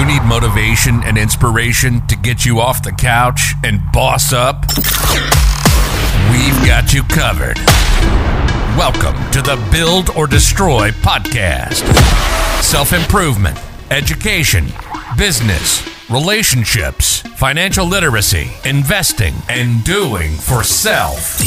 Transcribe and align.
you 0.00 0.06
need 0.06 0.22
motivation 0.22 1.02
and 1.02 1.18
inspiration 1.18 2.06
to 2.06 2.16
get 2.16 2.46
you 2.46 2.58
off 2.58 2.82
the 2.82 2.92
couch 2.92 3.52
and 3.62 3.80
boss 3.92 4.32
up? 4.32 4.64
We've 6.30 6.66
got 6.66 6.94
you 6.94 7.02
covered. 7.02 7.58
Welcome 8.78 9.30
to 9.32 9.42
the 9.42 9.62
Build 9.70 10.08
or 10.16 10.26
Destroy 10.26 10.90
podcast. 10.90 11.84
Self 12.62 12.94
improvement, 12.94 13.58
education, 13.90 14.68
business, 15.18 15.86
relationships, 16.08 17.20
financial 17.36 17.84
literacy, 17.84 18.50
investing, 18.64 19.34
and 19.50 19.84
doing 19.84 20.32
for 20.32 20.62
self. 20.62 21.38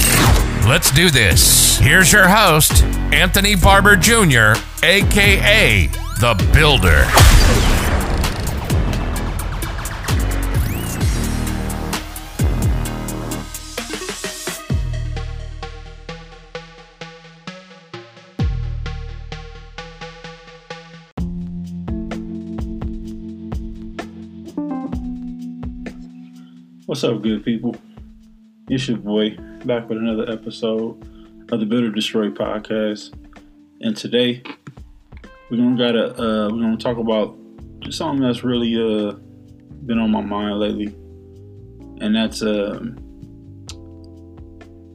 Let's 0.68 0.92
do 0.92 1.10
this. 1.10 1.80
Here's 1.80 2.14
your 2.14 2.28
host, 2.28 2.84
Anthony 3.12 3.56
Barber 3.56 3.96
Jr., 3.96 4.54
aka 4.84 5.88
The 6.20 6.50
Builder. 6.54 7.08
What's 27.04 27.16
up, 27.16 27.22
good 27.22 27.44
people? 27.44 27.76
It's 28.70 28.88
your 28.88 28.96
boy 28.96 29.36
back 29.66 29.90
with 29.90 29.98
another 29.98 30.32
episode 30.32 30.96
of 31.52 31.60
the 31.60 31.66
Build 31.66 31.84
or 31.84 31.90
Destroy 31.90 32.30
podcast. 32.30 33.14
And 33.82 33.94
today 33.98 34.42
we're 35.52 35.58
gonna 35.58 35.78
gotta 35.78 36.12
uh, 36.14 36.50
we're 36.50 36.62
gonna 36.62 36.78
talk 36.78 36.96
about 36.96 37.36
just 37.82 37.98
something 37.98 38.26
that's 38.26 38.46
really 38.46 38.76
uh, 38.76 39.18
been 39.86 40.00
on 40.00 40.12
my 40.12 40.22
mind 40.22 40.60
lately, 40.60 40.96
and 42.00 42.16
that's 42.16 42.42
uh, 42.42 42.80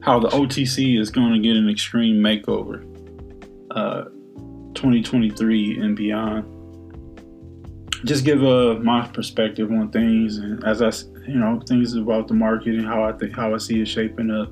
how 0.01 0.19
the 0.19 0.29
OTC 0.29 0.99
is 0.99 1.11
going 1.11 1.33
to 1.33 1.39
get 1.39 1.55
an 1.57 1.69
extreme 1.69 2.15
makeover, 2.15 2.81
uh, 3.69 4.05
2023 4.73 5.79
and 5.79 5.95
beyond. 5.95 6.58
Just 8.05 8.23
give 8.23 8.43
uh, 8.43 8.75
my 8.75 9.07
perspective 9.07 9.69
on 9.71 9.91
things, 9.91 10.37
and 10.37 10.63
as 10.63 10.81
I 10.81 10.91
you 11.27 11.35
know 11.35 11.59
things 11.67 11.95
about 11.95 12.29
the 12.29 12.33
market 12.33 12.75
and 12.75 12.85
how 12.85 13.03
I 13.03 13.11
think 13.11 13.35
how 13.35 13.53
I 13.53 13.57
see 13.57 13.81
it 13.81 13.87
shaping 13.87 14.31
up, 14.31 14.49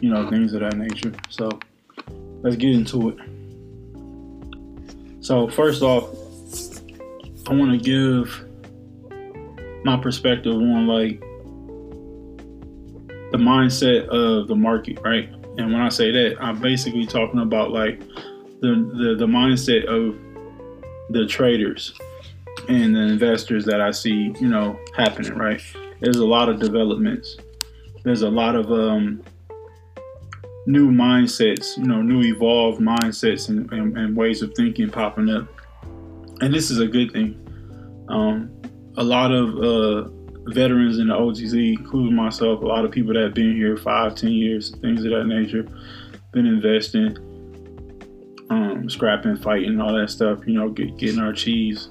you 0.00 0.10
know 0.10 0.28
things 0.28 0.54
of 0.54 0.60
that 0.60 0.76
nature. 0.76 1.12
So 1.28 1.56
let's 2.42 2.56
get 2.56 2.70
into 2.70 3.10
it. 3.10 3.18
So 5.24 5.48
first 5.48 5.82
off, 5.82 6.10
I 7.48 7.54
want 7.54 7.70
to 7.70 7.78
give 7.78 8.44
my 9.84 9.96
perspective 9.96 10.54
on 10.54 10.88
like 10.88 11.20
the 13.30 13.38
mindset 13.38 14.08
of 14.08 14.48
the 14.48 14.56
market, 14.56 14.98
right? 15.04 15.28
And 15.58 15.72
when 15.72 15.80
I 15.80 15.90
say 15.90 16.10
that, 16.10 16.36
I'm 16.40 16.58
basically 16.60 17.06
talking 17.06 17.38
about 17.38 17.70
like 17.70 18.00
the 18.60 18.90
the, 18.96 19.14
the 19.16 19.26
mindset 19.26 19.84
of 19.86 20.18
the 21.10 21.24
traders 21.26 21.94
and 22.68 22.94
the 22.94 23.00
investors 23.00 23.64
that 23.64 23.80
I 23.80 23.90
see, 23.90 24.34
you 24.38 24.48
know, 24.48 24.78
happening, 24.94 25.34
right? 25.34 25.60
There's 26.00 26.18
a 26.18 26.26
lot 26.26 26.48
of 26.48 26.60
developments. 26.60 27.36
There's 28.04 28.22
a 28.22 28.28
lot 28.28 28.54
of 28.54 28.70
um, 28.70 29.22
new 30.66 30.90
mindsets, 30.90 31.78
you 31.78 31.84
know, 31.84 32.02
new 32.02 32.22
evolved 32.22 32.80
mindsets 32.80 33.48
and, 33.48 33.72
and, 33.72 33.96
and, 33.96 34.16
ways 34.16 34.42
of 34.42 34.52
thinking 34.54 34.90
popping 34.90 35.30
up. 35.30 35.48
And 36.40 36.54
this 36.54 36.70
is 36.70 36.78
a 36.78 36.86
good 36.86 37.10
thing. 37.10 37.44
Um, 38.08 38.54
a 38.96 39.02
lot 39.02 39.32
of 39.32 39.56
uh, 39.56 40.10
veterans 40.50 40.98
in 40.98 41.08
the 41.08 41.14
OTC, 41.14 41.78
including 41.78 42.14
myself, 42.14 42.62
a 42.62 42.66
lot 42.66 42.84
of 42.84 42.90
people 42.90 43.14
that 43.14 43.22
have 43.22 43.34
been 43.34 43.56
here 43.56 43.76
five, 43.78 44.14
ten 44.14 44.30
years, 44.30 44.74
things 44.76 45.04
of 45.04 45.10
that 45.10 45.24
nature, 45.24 45.66
been 46.32 46.46
investing, 46.46 47.16
um, 48.50 48.88
scrapping, 48.90 49.36
fighting, 49.36 49.80
all 49.80 49.94
that 49.94 50.10
stuff, 50.10 50.40
you 50.46 50.52
know, 50.52 50.68
get, 50.68 50.96
getting 50.98 51.18
our 51.18 51.32
cheese 51.32 51.88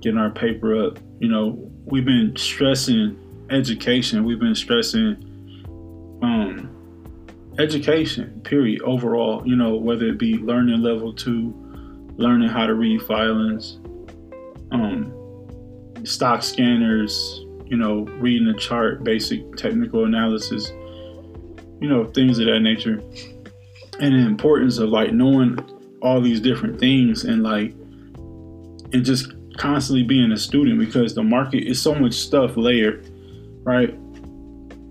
getting 0.00 0.18
our 0.18 0.30
paper 0.30 0.86
up. 0.86 0.98
You 1.18 1.28
know, 1.28 1.70
we've 1.84 2.04
been 2.04 2.34
stressing 2.36 3.18
education. 3.50 4.24
We've 4.24 4.38
been 4.38 4.54
stressing 4.54 5.16
um, 6.22 6.70
education, 7.58 8.40
period, 8.44 8.82
overall. 8.82 9.46
You 9.46 9.56
know, 9.56 9.76
whether 9.76 10.06
it 10.06 10.18
be 10.18 10.34
learning 10.34 10.82
level 10.82 11.12
two, 11.12 11.54
learning 12.16 12.48
how 12.48 12.66
to 12.66 12.74
read 12.74 13.02
filings, 13.02 13.78
um, 14.72 15.12
stock 16.04 16.42
scanners, 16.42 17.44
you 17.66 17.76
know, 17.76 18.00
reading 18.18 18.48
a 18.48 18.58
chart, 18.58 19.04
basic 19.04 19.56
technical 19.56 20.04
analysis, 20.04 20.70
you 21.80 21.88
know, 21.88 22.04
things 22.04 22.38
of 22.38 22.46
that 22.46 22.60
nature. 22.60 23.00
And 24.00 24.14
the 24.14 24.26
importance 24.26 24.78
of 24.78 24.88
like 24.88 25.12
knowing 25.12 25.58
all 26.02 26.20
these 26.20 26.40
different 26.40 26.80
things 26.80 27.24
and 27.24 27.42
like, 27.42 27.72
and 28.92 29.04
just 29.04 29.32
constantly 29.56 30.02
being 30.02 30.32
a 30.32 30.36
student 30.36 30.78
because 30.78 31.14
the 31.14 31.22
market 31.22 31.66
is 31.68 31.80
so 31.80 31.94
much 31.94 32.14
stuff 32.14 32.56
layered, 32.56 33.10
right? 33.62 33.94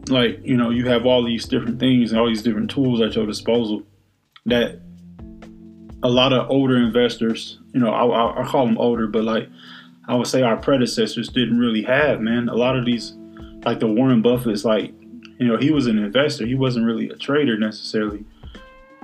Like, 0.10 0.40
you 0.44 0.58
know, 0.58 0.70
you 0.70 0.88
have 0.88 1.06
all 1.06 1.24
these 1.24 1.46
different 1.46 1.80
things 1.80 2.12
and 2.12 2.20
all 2.20 2.28
these 2.28 2.42
different 2.42 2.70
tools 2.70 3.02
at 3.02 3.16
your 3.16 3.26
disposal 3.26 3.84
that 4.46 4.80
a 6.04 6.10
lot 6.10 6.34
of 6.34 6.50
older 6.50 6.78
investors, 6.78 7.60
you 7.74 7.80
know, 7.80 7.92
I, 7.92 8.42
I 8.42 8.48
call 8.48 8.66
them 8.66 8.78
older, 8.78 9.08
but 9.08 9.24
like 9.24 9.50
I 10.08 10.16
would 10.16 10.28
say 10.28 10.42
our 10.42 10.58
predecessors 10.58 11.30
didn't 11.30 11.60
really 11.60 11.84
have, 11.84 12.22
man. 12.22 12.50
A 12.50 12.56
lot 12.56 12.76
of 12.76 12.86
these, 12.86 13.14
like 13.64 13.80
the 13.80 13.88
Warren 13.88 14.22
Buffett's, 14.22 14.66
like, 14.66 14.92
you 15.40 15.48
know, 15.48 15.58
he 15.58 15.72
was 15.72 15.88
an 15.88 16.00
investor. 16.00 16.46
He 16.46 16.56
wasn't 16.56 16.86
really 16.86 17.10
a 17.10 17.16
trader 17.16 17.58
necessarily. 17.58 18.26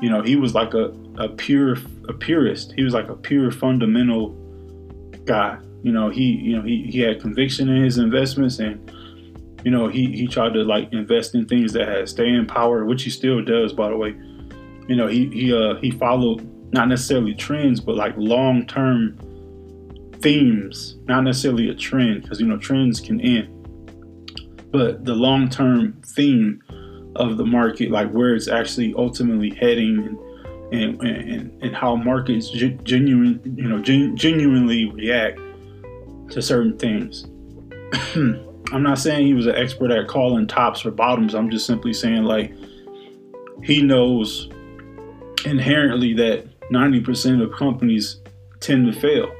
You 0.02 0.10
know, 0.10 0.22
he 0.22 0.36
was 0.36 0.54
like 0.54 0.74
a, 0.74 0.94
a 1.18 1.30
pure, 1.30 1.78
a 2.10 2.14
purist. 2.14 2.74
He 2.76 2.84
was 2.84 2.94
like 2.94 3.08
a 3.08 3.16
pure 3.16 3.52
fundamental 3.52 4.36
guy. 5.26 5.58
You 5.84 5.92
know, 5.92 6.10
he 6.10 6.24
you 6.24 6.56
know 6.56 6.64
he, 6.64 6.88
he 6.92 7.00
had 7.00 7.22
conviction 7.22 7.70
in 7.70 7.84
his 7.84 7.98
investments 7.98 8.60
and 8.60 8.92
you 9.64 9.72
know 9.72 9.88
he 9.88 10.12
he 10.16 10.28
tried 10.28 10.54
to 10.54 10.64
like 10.64 10.92
invest 10.94 11.36
in 11.36 11.46
things 11.46 11.74
that 11.74 11.88
had 11.88 12.10
staying 12.10 12.48
power, 12.48 12.86
which 12.86 13.04
he 13.04 13.10
still 13.10 13.44
does 13.44 13.74
by 13.74 13.90
the 13.90 13.98
way. 13.98 14.16
You 14.88 14.96
know, 14.96 15.08
he 15.08 15.30
he 15.30 15.54
uh 15.54 15.76
he 15.76 15.92
followed 15.92 16.48
not 16.74 16.88
necessarily 16.88 17.34
trends, 17.34 17.80
but 17.80 17.96
like 17.96 18.14
long 18.18 18.66
term 18.66 19.18
themes, 20.22 20.98
not 21.06 21.22
necessarily 21.22 21.70
a 21.70 21.76
trend, 21.76 22.24
because 22.24 22.40
you 22.40 22.48
know 22.48 22.58
trends 22.58 23.00
can 23.00 23.22
end. 23.22 23.52
But 24.72 25.06
the 25.06 25.14
long 25.14 25.50
term 25.50 26.02
theme 26.06 26.62
of 27.16 27.38
the 27.38 27.46
market, 27.46 27.92
like 27.92 28.12
where 28.12 28.36
it's 28.36 28.48
actually 28.48 28.94
ultimately 28.98 29.52
heading 29.52 30.00
and 30.00 30.18
and, 30.72 31.02
and, 31.02 31.64
and 31.64 31.76
how 31.76 31.96
markets 31.96 32.50
genuine, 32.50 33.40
you 33.58 33.68
know, 33.68 33.80
gen, 33.82 34.16
genuinely 34.16 34.86
react 34.92 35.40
to 36.32 36.42
certain 36.42 36.78
things. 36.78 37.26
I'm 38.16 38.84
not 38.84 38.98
saying 38.98 39.28
he 39.28 39.34
was 39.34 39.46
an 39.46 39.56
expert 39.56 39.92
at 39.92 40.08
calling 40.08 40.48
tops 40.48 40.86
or 40.86 40.92
bottoms. 40.92 41.36
I'm 41.36 41.52
just 41.52 41.66
simply 41.66 41.94
saying 41.94 42.24
like 42.24 42.54
he 43.64 43.82
knows 43.82 44.50
inherently 45.46 46.14
that 46.16 46.48
90% 46.72 47.44
of 47.44 47.52
companies 47.54 48.22
tend 48.60 48.92
to 48.92 49.00
fail. 49.00 49.34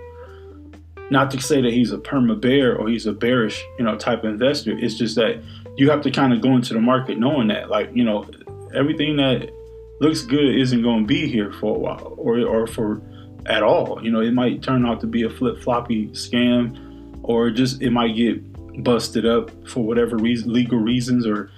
Not 1.10 1.32
to 1.32 1.42
say 1.42 1.62
that 1.62 1.74
he's 1.74 1.92
a 1.92 1.98
perma 1.98 2.40
bear 2.40 2.76
or 2.76 2.88
he's 2.90 3.06
a 3.06 3.14
bearish, 3.14 3.64
you 3.78 3.86
know, 3.86 3.98
type 3.98 4.24
of 4.24 4.32
investor. 4.32 4.78
It's 4.78 4.96
just 4.96 5.16
that 5.16 5.42
you 5.76 5.90
have 5.90 6.02
to 6.02 6.12
kind 6.12 6.34
of 6.34 6.42
go 6.42 6.56
into 6.56 6.74
the 6.74 6.80
market 6.80 7.20
knowing 7.20 7.48
that, 7.50 7.70
like, 7.70 7.90
you 7.94 8.04
know, 8.04 8.28
everything 8.74 9.18
that 9.18 9.52
looks 10.00 10.22
good 10.22 10.56
isn't 10.56 10.82
going 10.82 11.02
to 11.02 11.08
be 11.08 11.28
here 11.28 11.52
for 11.54 11.76
a 11.76 11.80
while 11.80 12.14
or, 12.18 12.40
or 12.40 12.68
for 12.68 13.02
at 13.46 13.64
all. 13.64 14.04
You 14.04 14.12
know, 14.12 14.22
it 14.22 14.34
might 14.34 14.62
turn 14.62 14.86
out 14.86 15.02
to 15.02 15.08
be 15.08 15.24
a 15.24 15.30
flip 15.30 15.62
floppy 15.62 16.08
scam 16.10 17.20
or 17.24 17.50
just 17.50 17.82
it 17.82 17.92
might 17.92 18.16
get 18.16 18.84
busted 18.84 19.26
up 19.26 19.52
for 19.68 19.84
whatever 19.84 20.18
reason, 20.18 20.52
legal 20.52 20.80
reasons 20.80 21.26
or, 21.26 21.50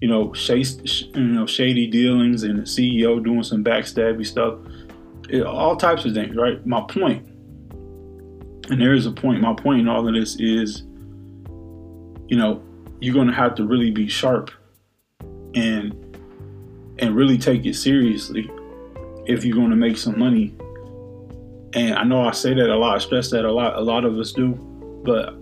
you 0.00 0.08
know, 0.08 0.32
sh- 0.32 1.04
you 1.14 1.22
know, 1.22 1.46
shady 1.46 1.86
dealings 1.86 2.42
and 2.42 2.58
the 2.58 2.62
CEO 2.62 3.22
doing 3.22 3.42
some 3.42 3.62
backstabby 3.62 4.26
stuff. 4.26 4.58
It, 5.28 5.42
all 5.42 5.76
types 5.76 6.04
of 6.04 6.14
things, 6.14 6.36
right? 6.36 6.64
My 6.66 6.82
point, 6.82 7.26
and 8.68 8.80
there 8.80 8.94
is 8.94 9.06
a 9.06 9.12
point, 9.12 9.40
my 9.40 9.54
point 9.54 9.80
in 9.80 9.88
all 9.88 10.06
of 10.06 10.14
this 10.14 10.36
is, 10.40 10.82
you 12.28 12.36
know, 12.36 12.62
you're 13.00 13.14
going 13.14 13.28
to 13.28 13.32
have 13.32 13.54
to 13.56 13.64
really 13.64 13.90
be 13.90 14.08
sharp 14.08 14.50
and 15.54 16.05
and 16.98 17.14
really 17.14 17.38
take 17.38 17.66
it 17.66 17.74
seriously 17.74 18.50
if 19.26 19.44
you're 19.44 19.56
going 19.56 19.70
to 19.70 19.76
make 19.76 19.98
some 19.98 20.18
money. 20.18 20.54
And 21.74 21.94
I 21.94 22.04
know 22.04 22.22
I 22.22 22.30
say 22.30 22.54
that 22.54 22.68
a 22.70 22.76
lot, 22.76 22.96
I 22.96 22.98
stress 22.98 23.30
that 23.30 23.44
a 23.44 23.52
lot, 23.52 23.76
a 23.76 23.80
lot 23.80 24.04
of 24.04 24.16
us 24.18 24.32
do, 24.32 24.54
but 25.04 25.34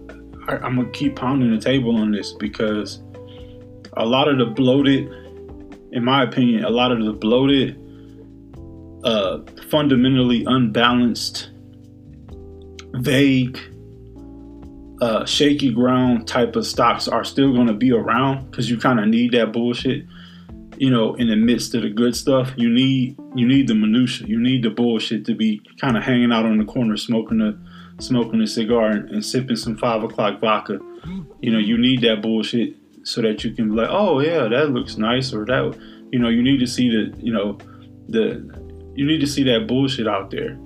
I, 0.49 0.57
I'm 0.57 0.77
going 0.77 0.93
to 0.93 0.99
keep 0.99 1.17
pounding 1.17 1.55
the 1.55 1.61
table 1.61 1.97
on 1.97 2.11
this 2.11 2.33
because 2.33 3.03
a 3.97 4.05
lot 4.05 4.29
of 4.29 4.39
the 4.39 4.47
bloated, 4.47 5.09
in 5.93 6.05
my 6.05 6.23
opinion, 6.23 6.65
a 6.65 6.71
lot 6.71 6.91
of 6.91 7.05
the 7.05 7.13
bloated, 7.13 7.81
uh, 9.05 9.41
fundamentally 9.69 10.45
unbalanced, 10.47 11.51
vague, 12.95 13.59
uh, 15.01 15.25
shaky 15.27 15.73
ground 15.73 16.27
type 16.27 16.57
of 16.57 16.67
stocks 16.67 17.09
are 17.09 17.25
still 17.25 17.53
going 17.53 17.67
to 17.67 17.75
be 17.75 17.93
around 17.93 18.51
because 18.51 18.71
you 18.71 18.79
kind 18.79 18.99
of 18.99 19.07
need 19.07 19.33
that 19.33 19.53
bullshit. 19.53 20.05
You 20.77 20.91
know, 20.91 21.15
in 21.15 21.29
the 21.29 21.37
midst 21.37 21.75
of 21.75 21.83
the 21.83 21.91
good 21.91 22.17
stuff, 22.17 22.53
you 22.57 22.69
need 22.69 23.17
you 23.35 23.47
need 23.47 23.69
the 23.69 23.75
minutia, 23.75 24.27
you 24.27 24.41
need 24.41 24.63
the 24.63 24.71
bullshit 24.71 25.25
to 25.27 25.35
be 25.35 25.61
kind 25.81 25.97
of 25.97 26.03
hanging 26.03 26.33
out 26.33 26.47
on 26.47 26.59
the 26.59 26.65
corner, 26.65 26.97
smoking 26.97 27.41
a 27.41 27.59
smoking 28.03 28.41
a 28.41 28.47
cigar 28.47 28.91
and, 28.91 29.09
and 29.11 29.25
sipping 29.25 29.57
some 29.57 29.77
five 29.77 30.03
o'clock 30.03 30.41
vodka. 30.41 30.79
You 31.41 31.53
know, 31.53 31.59
you 31.59 31.79
need 31.79 32.01
that 32.03 32.23
bullshit 32.23 32.75
so 33.05 33.21
that 33.23 33.45
you 33.45 33.53
can 33.53 33.71
be 33.71 33.77
like, 33.77 33.91
oh 33.91 34.21
yeah, 34.21 34.49
that 34.49 34.71
looks 34.71 34.97
nice, 34.97 35.33
or 35.33 35.45
that 35.47 35.79
you 36.11 36.19
know, 36.19 36.29
you 36.29 36.43
need 36.43 36.59
to 36.61 36.67
see 36.67 36.89
the 36.89 37.17
you 37.19 37.33
know 37.33 37.59
the 38.09 38.43
you 38.95 39.05
need 39.07 39.21
to 39.21 39.27
see 39.27 39.43
that 39.45 39.67
bullshit 39.67 40.07
out 40.07 40.31
there 40.31 40.59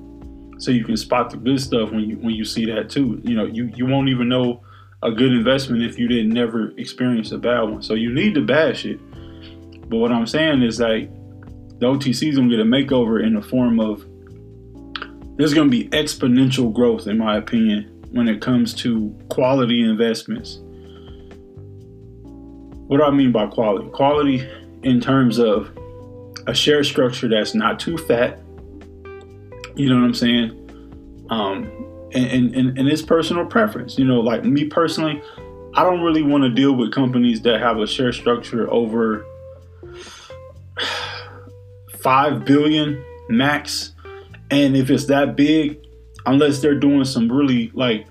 so 0.58 0.70
you 0.70 0.84
can 0.84 0.96
spot 0.96 1.30
the 1.30 1.36
good 1.36 1.60
stuff 1.60 1.90
when 1.90 2.00
you 2.00 2.16
when 2.16 2.34
you 2.34 2.44
see 2.44 2.66
that 2.66 2.90
too. 2.90 3.20
You 3.24 3.36
know, 3.36 3.46
you 3.46 3.70
you 3.74 3.86
won't 3.86 4.08
even 4.08 4.28
know 4.28 4.62
a 5.02 5.12
good 5.12 5.32
investment 5.32 5.82
if 5.82 5.98
you 5.98 6.08
didn't 6.08 6.30
never 6.30 6.70
experience 6.76 7.30
a 7.30 7.38
bad 7.38 7.62
one. 7.62 7.82
So 7.82 7.94
you 7.94 8.12
need 8.12 8.34
the 8.34 8.40
bad 8.40 8.76
shit. 8.76 8.98
But 9.88 9.98
what 9.98 10.12
I'm 10.12 10.26
saying 10.26 10.62
is 10.62 10.80
like 10.80 11.10
the 11.78 11.86
OTC 11.86 12.28
is 12.28 12.36
gonna 12.36 12.48
get 12.48 12.60
a 12.60 12.64
makeover 12.64 13.24
in 13.24 13.34
the 13.34 13.42
form 13.42 13.80
of 13.80 14.04
there's 15.36 15.54
gonna 15.54 15.70
be 15.70 15.88
exponential 15.90 16.72
growth, 16.72 17.06
in 17.06 17.18
my 17.18 17.36
opinion, 17.36 18.02
when 18.10 18.28
it 18.28 18.40
comes 18.40 18.74
to 18.74 19.16
quality 19.28 19.82
investments. 19.82 20.58
What 22.88 22.98
do 22.98 23.04
I 23.04 23.10
mean 23.10 23.32
by 23.32 23.46
quality? 23.46 23.88
Quality 23.90 24.48
in 24.82 25.00
terms 25.00 25.38
of 25.38 25.70
a 26.46 26.54
share 26.54 26.82
structure 26.82 27.28
that's 27.28 27.54
not 27.54 27.78
too 27.78 27.98
fat, 27.98 28.40
you 29.76 29.88
know 29.88 29.96
what 29.96 30.04
I'm 30.04 30.14
saying? 30.14 31.26
Um, 31.30 31.70
and, 32.14 32.54
and, 32.54 32.78
and 32.78 32.88
it's 32.88 33.02
personal 33.02 33.46
preference. 33.46 33.98
You 33.98 34.06
know, 34.06 34.20
like 34.20 34.44
me 34.44 34.64
personally, 34.64 35.22
I 35.74 35.84
don't 35.84 36.00
really 36.00 36.22
want 36.22 36.44
to 36.44 36.50
deal 36.50 36.74
with 36.74 36.92
companies 36.92 37.42
that 37.42 37.60
have 37.60 37.78
a 37.78 37.86
share 37.86 38.12
structure 38.12 38.70
over 38.72 39.24
five 42.00 42.44
billion 42.44 43.04
max. 43.28 43.92
And 44.50 44.76
if 44.76 44.90
it's 44.90 45.06
that 45.06 45.36
big, 45.36 45.78
unless 46.26 46.60
they're 46.60 46.78
doing 46.78 47.04
some 47.04 47.30
really 47.30 47.70
like 47.74 48.06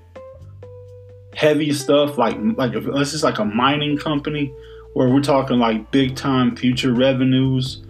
heavy 1.36 1.74
stuff, 1.74 2.18
like 2.18 2.38
like 2.58 2.74
unless 2.74 3.14
it's 3.14 3.24
like 3.24 3.40
a 3.40 3.46
mining 3.46 3.98
company 3.98 4.54
where 4.94 5.10
we're 5.10 5.22
talking 5.22 5.60
like 5.60 5.92
big 5.92 6.16
time 6.16 6.56
future 6.56 6.94
revenues 6.94 7.84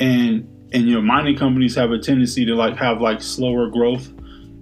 and 0.00 0.48
and 0.72 0.88
you 0.88 0.94
know 0.94 1.00
mining 1.00 1.36
companies 1.36 1.74
have 1.76 1.92
a 1.92 1.98
tendency 1.98 2.44
to 2.44 2.54
like 2.54 2.76
have 2.76 3.00
like 3.00 3.22
slower 3.22 3.68
growth 3.70 4.08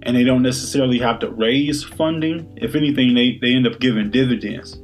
and 0.03 0.15
they 0.15 0.23
don't 0.23 0.43
necessarily 0.43 0.99
have 0.99 1.17
to 1.19 1.31
raise 1.31 1.83
funding 1.83 2.47
if 2.61 2.75
anything 2.75 3.15
they, 3.15 3.39
they 3.41 3.55
end 3.55 3.65
up 3.65 3.79
giving 3.79 4.11
dividends 4.11 4.79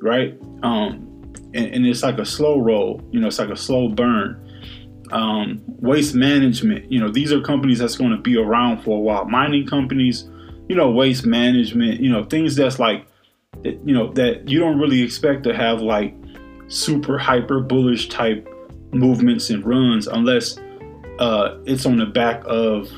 right 0.00 0.38
um 0.62 1.06
and, 1.54 1.66
and 1.74 1.86
it's 1.86 2.02
like 2.02 2.18
a 2.18 2.24
slow 2.26 2.58
roll 2.58 3.00
you 3.10 3.20
know 3.20 3.28
it's 3.28 3.38
like 3.38 3.50
a 3.50 3.56
slow 3.56 3.88
burn. 3.88 4.40
Um, 5.12 5.62
waste 5.66 6.14
management 6.14 6.90
you 6.90 6.98
know 6.98 7.10
these 7.10 7.30
are 7.32 7.40
companies 7.40 7.78
that's 7.78 7.96
going 7.96 8.10
to 8.10 8.16
be 8.16 8.36
around 8.36 8.82
for 8.82 8.96
a 8.96 9.00
while. 9.00 9.24
Mining 9.26 9.66
companies 9.66 10.28
you 10.68 10.76
know 10.76 10.90
waste 10.90 11.26
management 11.26 12.00
you 12.00 12.10
know 12.10 12.24
things 12.24 12.56
that's 12.56 12.78
like 12.78 13.06
you 13.62 13.94
know 13.94 14.12
that 14.14 14.48
you 14.48 14.58
don't 14.58 14.78
really 14.78 15.02
expect 15.02 15.44
to 15.44 15.54
have 15.54 15.80
like 15.80 16.14
super 16.68 17.18
hyper 17.18 17.60
bullish 17.60 18.08
type 18.08 18.48
movements 18.92 19.50
and 19.50 19.64
runs 19.64 20.06
unless 20.06 20.58
uh, 21.18 21.58
it's 21.64 21.86
on 21.86 21.96
the 21.96 22.06
back 22.06 22.42
of 22.46 22.90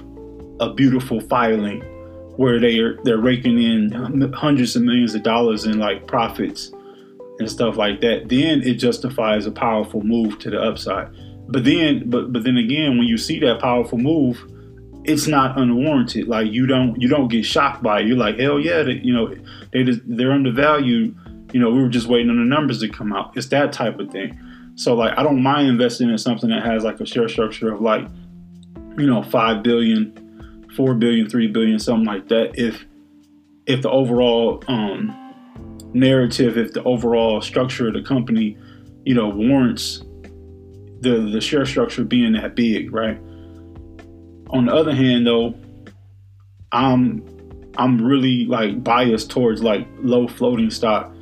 a 0.60 0.72
beautiful 0.72 1.20
filing 1.20 1.80
where 2.36 2.60
they 2.60 2.78
are 2.78 2.98
they're 3.02 3.18
raking 3.18 3.58
in 3.60 4.32
hundreds 4.32 4.76
of 4.76 4.82
millions 4.82 5.14
of 5.14 5.22
dollars 5.22 5.64
in 5.64 5.78
like 5.78 6.06
profits 6.06 6.72
and 7.38 7.50
stuff 7.50 7.76
like 7.76 8.00
that 8.00 8.28
then 8.28 8.62
it 8.62 8.74
justifies 8.74 9.46
a 9.46 9.50
powerful 9.50 10.02
move 10.02 10.38
to 10.38 10.50
the 10.50 10.60
upside. 10.60 11.08
But 11.48 11.64
then 11.64 12.08
but 12.10 12.32
but 12.32 12.44
then 12.44 12.56
again 12.56 12.98
when 12.98 13.06
you 13.06 13.18
see 13.18 13.38
that 13.40 13.60
powerful 13.60 13.98
move 13.98 14.44
it's 15.04 15.28
not 15.28 15.56
unwarranted. 15.58 16.26
Like 16.26 16.50
you 16.50 16.66
don't 16.66 17.00
you 17.00 17.08
don't 17.08 17.28
get 17.28 17.44
shocked 17.44 17.82
by 17.82 18.00
it. 18.00 18.06
You're 18.06 18.16
like 18.16 18.38
hell 18.38 18.58
yeah 18.58 18.82
they, 18.82 19.00
you 19.02 19.14
know 19.14 19.34
they 19.72 19.84
just, 19.84 20.00
they're 20.04 20.32
undervalued. 20.32 21.16
You 21.52 21.60
know 21.60 21.70
we 21.70 21.82
were 21.82 21.88
just 21.88 22.06
waiting 22.08 22.30
on 22.30 22.38
the 22.38 22.44
numbers 22.44 22.80
to 22.80 22.88
come 22.88 23.12
out. 23.12 23.36
It's 23.36 23.48
that 23.48 23.72
type 23.72 23.98
of 23.98 24.10
thing. 24.10 24.38
So 24.76 24.94
like 24.94 25.18
I 25.18 25.22
don't 25.22 25.42
mind 25.42 25.68
investing 25.68 26.10
in 26.10 26.18
something 26.18 26.50
that 26.50 26.64
has 26.64 26.84
like 26.84 27.00
a 27.00 27.06
share 27.06 27.28
structure 27.28 27.72
of 27.72 27.80
like, 27.80 28.06
you 28.98 29.06
know, 29.06 29.22
five 29.22 29.62
billion, 29.62 30.66
four 30.76 30.94
billion, 30.94 31.28
three 31.28 31.46
billion, 31.46 31.78
something 31.78 32.04
like 32.04 32.28
that. 32.28 32.58
If 32.58 32.84
if 33.66 33.82
the 33.82 33.90
overall 33.90 34.62
um, 34.68 35.25
narrative, 35.96 36.56
if 36.56 36.72
the 36.72 36.82
overall 36.84 37.40
structure 37.40 37.88
of 37.88 37.94
the 37.94 38.02
company, 38.02 38.56
you 39.04 39.14
know, 39.14 39.28
warrants 39.28 40.02
the 41.00 41.28
the 41.32 41.40
share 41.40 41.66
structure 41.66 42.04
being 42.04 42.32
that 42.32 42.54
big, 42.54 42.92
right? 42.92 43.18
On 44.50 44.66
the 44.66 44.74
other 44.74 44.94
hand, 44.94 45.26
though, 45.26 45.54
I'm 46.72 47.24
I'm 47.76 48.00
really 48.00 48.46
like 48.46 48.84
biased 48.84 49.30
towards 49.30 49.62
like 49.62 49.86
low 49.98 50.28
floating 50.28 50.70
stock 50.70 51.12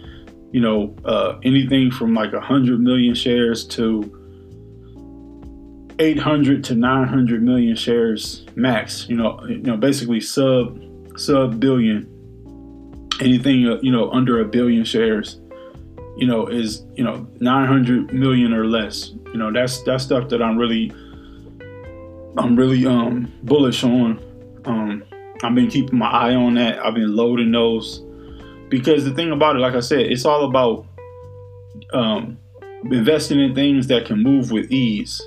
you 0.54 0.60
know, 0.60 0.94
uh, 1.04 1.36
anything 1.42 1.90
from 1.90 2.14
like 2.14 2.32
a 2.32 2.36
100 2.36 2.78
million 2.78 3.12
shares 3.12 3.66
to 3.66 4.08
800 5.98 6.62
to 6.62 6.76
900 6.76 7.42
million 7.42 7.74
shares 7.74 8.46
max, 8.54 9.08
you 9.08 9.16
know, 9.16 9.44
you 9.48 9.58
know, 9.58 9.76
basically 9.76 10.20
sub 10.20 10.80
sub 11.16 11.58
billion. 11.58 12.08
Anything 13.20 13.66
uh, 13.66 13.78
you 13.80 13.92
know 13.92 14.10
under 14.10 14.40
a 14.40 14.44
billion 14.44 14.84
shares, 14.84 15.40
you 16.16 16.26
know, 16.26 16.46
is 16.46 16.84
you 16.94 17.04
know 17.04 17.26
900 17.40 18.12
million 18.12 18.52
or 18.52 18.66
less. 18.66 19.10
You 19.32 19.38
know, 19.38 19.52
that's 19.52 19.82
that's 19.82 20.04
stuff 20.04 20.28
that 20.30 20.42
I'm 20.42 20.56
really 20.56 20.92
I'm 22.36 22.56
really 22.56 22.86
um 22.86 23.32
bullish 23.42 23.84
on. 23.84 24.22
Um 24.64 25.04
I've 25.42 25.54
been 25.54 25.68
keeping 25.68 25.98
my 25.98 26.08
eye 26.08 26.34
on 26.34 26.54
that. 26.54 26.78
I've 26.84 26.94
been 26.94 27.14
loading 27.14 27.52
those 27.52 28.02
because 28.68 29.04
the 29.04 29.12
thing 29.12 29.30
about 29.30 29.56
it, 29.56 29.58
like 29.58 29.74
I 29.74 29.80
said, 29.80 30.00
it's 30.00 30.24
all 30.24 30.44
about 30.44 30.86
um, 31.92 32.38
investing 32.84 33.40
in 33.40 33.54
things 33.54 33.86
that 33.88 34.06
can 34.06 34.22
move 34.22 34.50
with 34.50 34.70
ease 34.70 35.22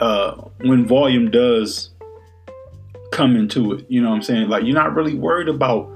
uh, 0.00 0.34
when 0.62 0.86
volume 0.86 1.30
does 1.30 1.90
come 3.12 3.36
into 3.36 3.72
it. 3.72 3.86
You 3.88 4.02
know 4.02 4.10
what 4.10 4.16
I'm 4.16 4.22
saying? 4.22 4.48
Like 4.48 4.64
you're 4.64 4.74
not 4.74 4.94
really 4.94 5.14
worried 5.14 5.48
about, 5.48 5.93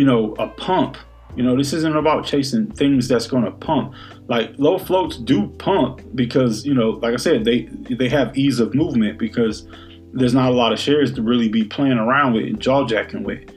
you 0.00 0.06
know, 0.06 0.34
a 0.38 0.48
pump. 0.48 0.96
You 1.36 1.44
know, 1.44 1.56
this 1.56 1.72
isn't 1.72 1.96
about 1.96 2.24
chasing 2.24 2.70
things 2.72 3.06
that's 3.06 3.26
going 3.28 3.44
to 3.44 3.52
pump. 3.52 3.94
Like 4.28 4.52
low 4.58 4.78
floats 4.78 5.16
do 5.16 5.48
pump 5.58 6.02
because 6.14 6.64
you 6.64 6.74
know, 6.74 6.90
like 6.90 7.14
I 7.14 7.18
said, 7.18 7.44
they 7.44 7.68
they 8.00 8.08
have 8.08 8.36
ease 8.36 8.60
of 8.60 8.74
movement 8.74 9.18
because 9.18 9.68
there's 10.12 10.34
not 10.34 10.50
a 10.50 10.54
lot 10.54 10.72
of 10.72 10.78
shares 10.78 11.12
to 11.14 11.22
really 11.22 11.48
be 11.48 11.64
playing 11.64 11.98
around 11.98 12.32
with 12.34 12.46
and 12.46 12.60
jaw 12.60 12.84
jacking 12.86 13.24
with 13.24 13.48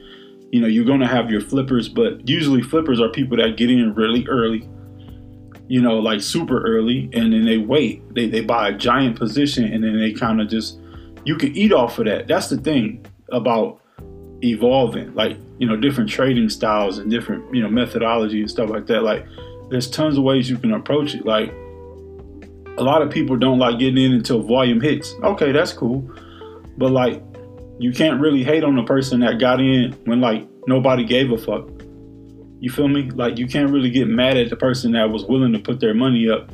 you 0.54 0.60
know, 0.60 0.68
you're 0.68 0.84
going 0.84 1.00
to 1.00 1.06
have 1.08 1.32
your 1.32 1.40
flippers, 1.40 1.88
but 1.88 2.28
usually 2.28 2.62
flippers 2.62 3.00
are 3.00 3.08
people 3.08 3.36
that 3.38 3.56
get 3.56 3.72
in 3.72 3.92
really 3.92 4.24
early, 4.28 4.68
you 5.66 5.82
know, 5.82 5.98
like 5.98 6.20
super 6.20 6.62
early, 6.62 7.10
and 7.12 7.32
then 7.32 7.44
they 7.44 7.58
wait. 7.58 8.14
They, 8.14 8.28
they 8.28 8.40
buy 8.40 8.68
a 8.68 8.72
giant 8.72 9.18
position 9.18 9.64
and 9.64 9.82
then 9.82 9.98
they 9.98 10.12
kind 10.12 10.40
of 10.40 10.48
just, 10.48 10.78
you 11.24 11.36
can 11.36 11.56
eat 11.56 11.72
off 11.72 11.98
of 11.98 12.04
that. 12.04 12.28
That's 12.28 12.50
the 12.50 12.58
thing 12.58 13.04
about 13.32 13.80
evolving, 14.44 15.12
like, 15.16 15.38
you 15.58 15.66
know, 15.66 15.76
different 15.76 16.10
trading 16.10 16.48
styles 16.48 16.98
and 16.98 17.10
different, 17.10 17.54
you 17.54 17.62
know, 17.62 17.68
methodology 17.68 18.40
and 18.40 18.50
stuff 18.50 18.70
like 18.70 18.86
that. 18.86 19.02
Like, 19.02 19.26
there's 19.70 19.88
tons 19.88 20.18
of 20.18 20.24
ways 20.24 20.50
you 20.50 20.58
can 20.58 20.72
approach 20.72 21.14
it. 21.14 21.24
Like, 21.24 21.52
a 22.76 22.82
lot 22.82 23.02
of 23.02 23.10
people 23.10 23.36
don't 23.36 23.58
like 23.58 23.78
getting 23.78 24.02
in 24.02 24.12
until 24.12 24.42
volume 24.42 24.80
hits. 24.80 25.14
Okay, 25.22 25.52
that's 25.52 25.72
cool. 25.72 26.10
But 26.76 26.90
like 26.90 27.22
you 27.78 27.92
can't 27.92 28.20
really 28.20 28.42
hate 28.42 28.64
on 28.64 28.76
the 28.76 28.84
person 28.84 29.20
that 29.20 29.38
got 29.38 29.60
in 29.60 29.92
when 30.04 30.20
like 30.20 30.46
nobody 30.66 31.04
gave 31.04 31.30
a 31.30 31.38
fuck. 31.38 31.68
You 32.60 32.70
feel 32.70 32.88
me? 32.88 33.10
Like 33.10 33.38
you 33.38 33.46
can't 33.46 33.70
really 33.70 33.90
get 33.90 34.08
mad 34.08 34.36
at 34.36 34.50
the 34.50 34.56
person 34.56 34.92
that 34.92 35.10
was 35.10 35.24
willing 35.24 35.52
to 35.52 35.58
put 35.58 35.80
their 35.80 35.94
money 35.94 36.28
up 36.28 36.50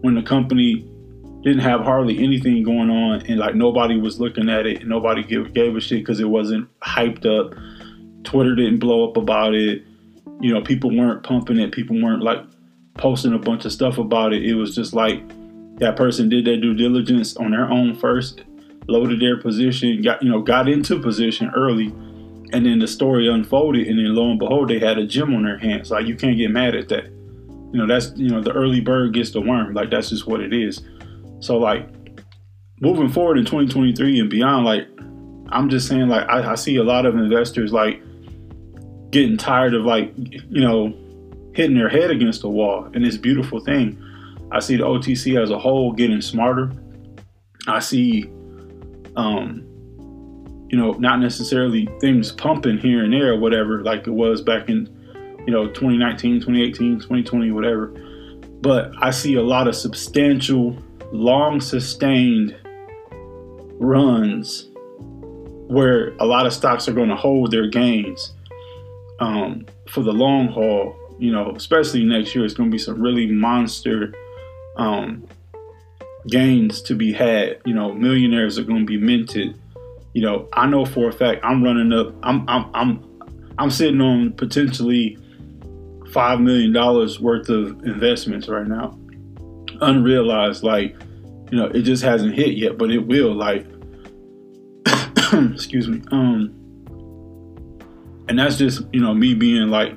when 0.00 0.14
the 0.14 0.22
company 0.22 0.88
didn't 1.42 1.60
have 1.60 1.80
hardly 1.80 2.22
anything 2.22 2.62
going 2.62 2.88
on 2.88 3.20
and 3.26 3.38
like 3.38 3.54
nobody 3.54 3.98
was 3.98 4.20
looking 4.20 4.48
at 4.48 4.64
it 4.64 4.80
and 4.80 4.88
nobody 4.88 5.24
gave, 5.24 5.52
gave 5.52 5.74
a 5.76 5.80
shit 5.80 5.98
because 5.98 6.20
it 6.20 6.28
wasn't 6.28 6.68
hyped 6.80 7.26
up. 7.26 7.52
Twitter 8.24 8.54
didn't 8.54 8.78
blow 8.78 9.08
up 9.08 9.16
about 9.16 9.54
it. 9.54 9.84
You 10.40 10.52
know, 10.52 10.60
people 10.62 10.96
weren't 10.96 11.22
pumping 11.22 11.58
it. 11.58 11.72
People 11.72 12.00
weren't 12.00 12.22
like 12.22 12.44
posting 12.94 13.32
a 13.32 13.38
bunch 13.38 13.64
of 13.64 13.72
stuff 13.72 13.98
about 13.98 14.32
it. 14.32 14.44
It 14.44 14.54
was 14.54 14.74
just 14.74 14.92
like 14.92 15.22
that 15.78 15.96
person 15.96 16.28
did 16.28 16.44
their 16.44 16.60
due 16.60 16.74
diligence 16.74 17.36
on 17.36 17.52
their 17.52 17.70
own 17.70 17.94
first 17.94 18.42
loaded 18.88 19.20
their 19.20 19.36
position, 19.36 20.02
got 20.02 20.22
you 20.22 20.30
know, 20.30 20.40
got 20.40 20.68
into 20.68 20.98
position 21.00 21.50
early, 21.54 21.86
and 22.52 22.66
then 22.66 22.78
the 22.78 22.88
story 22.88 23.28
unfolded, 23.28 23.86
and 23.86 23.98
then 23.98 24.14
lo 24.14 24.30
and 24.30 24.38
behold, 24.38 24.68
they 24.68 24.78
had 24.78 24.98
a 24.98 25.06
gem 25.06 25.34
on 25.34 25.44
their 25.44 25.58
hands. 25.58 25.90
Like 25.90 26.06
you 26.06 26.16
can't 26.16 26.36
get 26.36 26.50
mad 26.50 26.74
at 26.74 26.88
that. 26.88 27.06
You 27.06 27.78
know, 27.78 27.86
that's 27.86 28.12
you 28.16 28.28
know, 28.28 28.40
the 28.42 28.52
early 28.52 28.80
bird 28.80 29.14
gets 29.14 29.30
the 29.30 29.40
worm. 29.40 29.74
Like 29.74 29.90
that's 29.90 30.10
just 30.10 30.26
what 30.26 30.40
it 30.40 30.52
is. 30.52 30.82
So 31.40 31.58
like 31.58 31.88
moving 32.80 33.08
forward 33.08 33.38
in 33.38 33.44
2023 33.44 34.20
and 34.20 34.30
beyond, 34.30 34.64
like 34.64 34.86
I'm 35.48 35.68
just 35.68 35.88
saying, 35.88 36.08
like 36.08 36.28
I, 36.28 36.52
I 36.52 36.54
see 36.54 36.76
a 36.76 36.84
lot 36.84 37.06
of 37.06 37.16
investors 37.16 37.72
like 37.72 38.02
getting 39.12 39.36
tired 39.36 39.74
of 39.74 39.84
like 39.84 40.12
you 40.16 40.60
know 40.60 40.92
hitting 41.54 41.76
their 41.76 41.88
head 41.88 42.10
against 42.10 42.42
the 42.42 42.48
wall. 42.48 42.90
And 42.94 43.04
this 43.04 43.16
beautiful 43.16 43.60
thing. 43.60 44.02
I 44.50 44.58
see 44.58 44.76
the 44.76 44.84
otc 44.84 45.40
as 45.40 45.50
a 45.50 45.58
whole 45.58 45.92
getting 45.92 46.20
smarter. 46.20 46.72
I 47.68 47.78
see 47.78 48.24
um 49.14 49.62
you 50.68 50.78
know 50.78 50.92
not 50.92 51.20
necessarily 51.20 51.86
things 52.00 52.32
pumping 52.32 52.78
here 52.78 53.04
and 53.04 53.12
there 53.12 53.34
or 53.34 53.38
whatever 53.38 53.82
like 53.82 54.06
it 54.06 54.10
was 54.10 54.40
back 54.40 54.68
in 54.68 54.86
you 55.46 55.52
know 55.52 55.66
2019 55.66 56.40
2018 56.40 56.96
2020 56.96 57.50
whatever. 57.52 57.86
But 58.62 58.92
i 59.00 59.10
see 59.10 59.34
a 59.34 59.42
lot 59.42 59.68
of 59.68 59.76
substantial 59.76 60.76
long 61.12 61.60
sustained 61.60 62.56
runs 63.78 64.68
where 65.68 66.14
a 66.18 66.24
lot 66.24 66.46
of 66.46 66.52
stocks 66.52 66.88
are 66.88 66.92
going 66.92 67.08
to 67.08 67.16
hold 67.16 67.50
their 67.50 67.66
gains 67.66 68.32
um, 69.22 69.64
for 69.88 70.02
the 70.02 70.12
long 70.12 70.48
haul. 70.48 70.96
You 71.18 71.32
know, 71.32 71.52
especially 71.54 72.04
next 72.04 72.34
year, 72.34 72.44
it's 72.44 72.54
going 72.54 72.68
to 72.68 72.74
be 72.74 72.78
some 72.78 73.00
really 73.00 73.26
monster 73.26 74.12
um, 74.76 75.26
gains 76.28 76.82
to 76.82 76.94
be 76.94 77.12
had. 77.12 77.60
You 77.64 77.74
know, 77.74 77.92
millionaires 77.92 78.58
are 78.58 78.64
going 78.64 78.80
to 78.80 78.86
be 78.86 78.98
minted. 78.98 79.56
You 80.14 80.22
know, 80.22 80.48
I 80.52 80.66
know 80.66 80.84
for 80.84 81.08
a 81.08 81.12
fact 81.12 81.40
I'm 81.44 81.62
running 81.62 81.92
up. 81.92 82.14
I'm 82.22 82.46
I'm 82.48 82.70
I'm 82.74 83.20
I'm 83.58 83.70
sitting 83.70 84.00
on 84.00 84.32
potentially 84.32 85.16
five 86.12 86.40
million 86.40 86.72
dollars 86.72 87.20
worth 87.20 87.48
of 87.48 87.84
investments 87.84 88.48
right 88.48 88.66
now, 88.66 88.98
unrealized. 89.80 90.64
Like, 90.64 90.96
you 91.50 91.58
know, 91.58 91.66
it 91.66 91.82
just 91.82 92.02
hasn't 92.02 92.34
hit 92.34 92.56
yet, 92.56 92.76
but 92.76 92.90
it 92.90 93.06
will. 93.06 93.32
Like, 93.32 93.64
excuse 95.54 95.86
me. 95.86 96.02
Um, 96.10 96.61
and 98.32 98.38
that's 98.38 98.56
just 98.56 98.80
you 98.94 99.00
know 99.00 99.12
me 99.12 99.34
being 99.34 99.68
like 99.68 99.94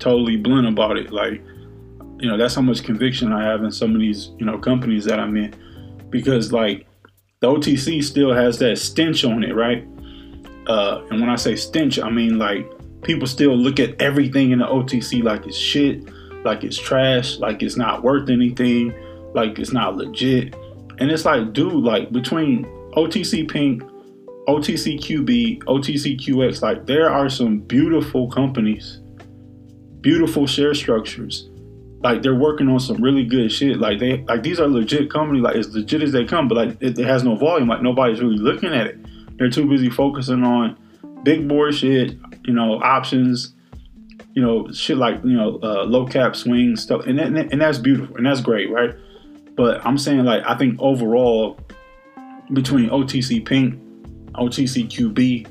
totally 0.00 0.38
blunt 0.38 0.66
about 0.66 0.96
it. 0.96 1.12
Like, 1.12 1.42
you 2.18 2.26
know, 2.26 2.38
that's 2.38 2.54
how 2.54 2.62
much 2.62 2.82
conviction 2.82 3.30
I 3.30 3.44
have 3.44 3.62
in 3.62 3.70
some 3.70 3.94
of 3.94 4.00
these 4.00 4.30
you 4.38 4.46
know 4.46 4.56
companies 4.56 5.04
that 5.04 5.20
I'm 5.20 5.36
in, 5.36 5.54
because 6.08 6.50
like 6.50 6.86
the 7.40 7.48
OTC 7.48 8.02
still 8.02 8.32
has 8.32 8.58
that 8.60 8.78
stench 8.78 9.22
on 9.26 9.44
it, 9.44 9.54
right? 9.54 9.86
Uh, 10.66 11.04
and 11.10 11.20
when 11.20 11.28
I 11.28 11.36
say 11.36 11.56
stench, 11.56 11.98
I 11.98 12.08
mean 12.08 12.38
like 12.38 12.66
people 13.02 13.26
still 13.26 13.54
look 13.54 13.78
at 13.78 14.00
everything 14.00 14.52
in 14.52 14.60
the 14.60 14.66
OTC 14.66 15.22
like 15.22 15.44
it's 15.46 15.54
shit, 15.54 16.08
like 16.42 16.64
it's 16.64 16.78
trash, 16.78 17.36
like 17.38 17.62
it's 17.62 17.76
not 17.76 18.02
worth 18.02 18.30
anything, 18.30 18.94
like 19.34 19.58
it's 19.58 19.74
not 19.74 19.94
legit. 19.94 20.54
And 21.00 21.10
it's 21.10 21.26
like, 21.26 21.52
dude, 21.52 21.84
like 21.84 22.12
between 22.12 22.64
OTC 22.96 23.46
Pink, 23.46 23.82
OTCQB, 24.46 25.64
OTCQX, 25.64 26.62
like 26.62 26.86
there 26.86 27.10
are 27.10 27.28
some 27.30 27.60
beautiful 27.60 28.30
companies, 28.30 29.00
beautiful 30.00 30.46
share 30.46 30.74
structures. 30.74 31.48
Like 32.02 32.20
they're 32.22 32.34
working 32.34 32.68
on 32.68 32.78
some 32.80 33.02
really 33.02 33.24
good 33.24 33.50
shit. 33.50 33.78
Like 33.78 33.98
they 33.98 34.18
like 34.24 34.42
these 34.42 34.60
are 34.60 34.68
legit 34.68 35.10
companies, 35.10 35.42
like 35.42 35.56
as 35.56 35.74
legit 35.74 36.02
as 36.02 36.12
they 36.12 36.26
come, 36.26 36.48
but 36.48 36.56
like 36.56 36.82
it, 36.82 36.98
it 36.98 37.06
has 37.06 37.24
no 37.24 37.36
volume. 37.36 37.68
Like 37.68 37.80
nobody's 37.80 38.20
really 38.20 38.36
looking 38.36 38.74
at 38.74 38.86
it. 38.86 39.38
They're 39.38 39.50
too 39.50 39.66
busy 39.66 39.88
focusing 39.88 40.44
on 40.44 40.76
big 41.22 41.48
board 41.48 41.74
shit, 41.74 42.18
you 42.44 42.52
know, 42.52 42.78
options, 42.82 43.54
you 44.34 44.42
know, 44.42 44.70
shit 44.72 44.98
like 44.98 45.24
you 45.24 45.36
know, 45.36 45.58
uh, 45.62 45.84
low 45.84 46.06
cap 46.06 46.36
swing 46.36 46.76
stuff, 46.76 47.06
and 47.06 47.18
that, 47.18 47.50
and 47.50 47.60
that's 47.60 47.78
beautiful 47.78 48.16
and 48.16 48.26
that's 48.26 48.42
great, 48.42 48.70
right? 48.70 48.94
But 49.56 49.84
I'm 49.86 49.96
saying 49.96 50.24
like 50.24 50.42
I 50.44 50.58
think 50.58 50.78
overall 50.80 51.58
between 52.52 52.90
OTC 52.90 53.46
Pink 53.46 53.80
OTCQB 54.34 55.46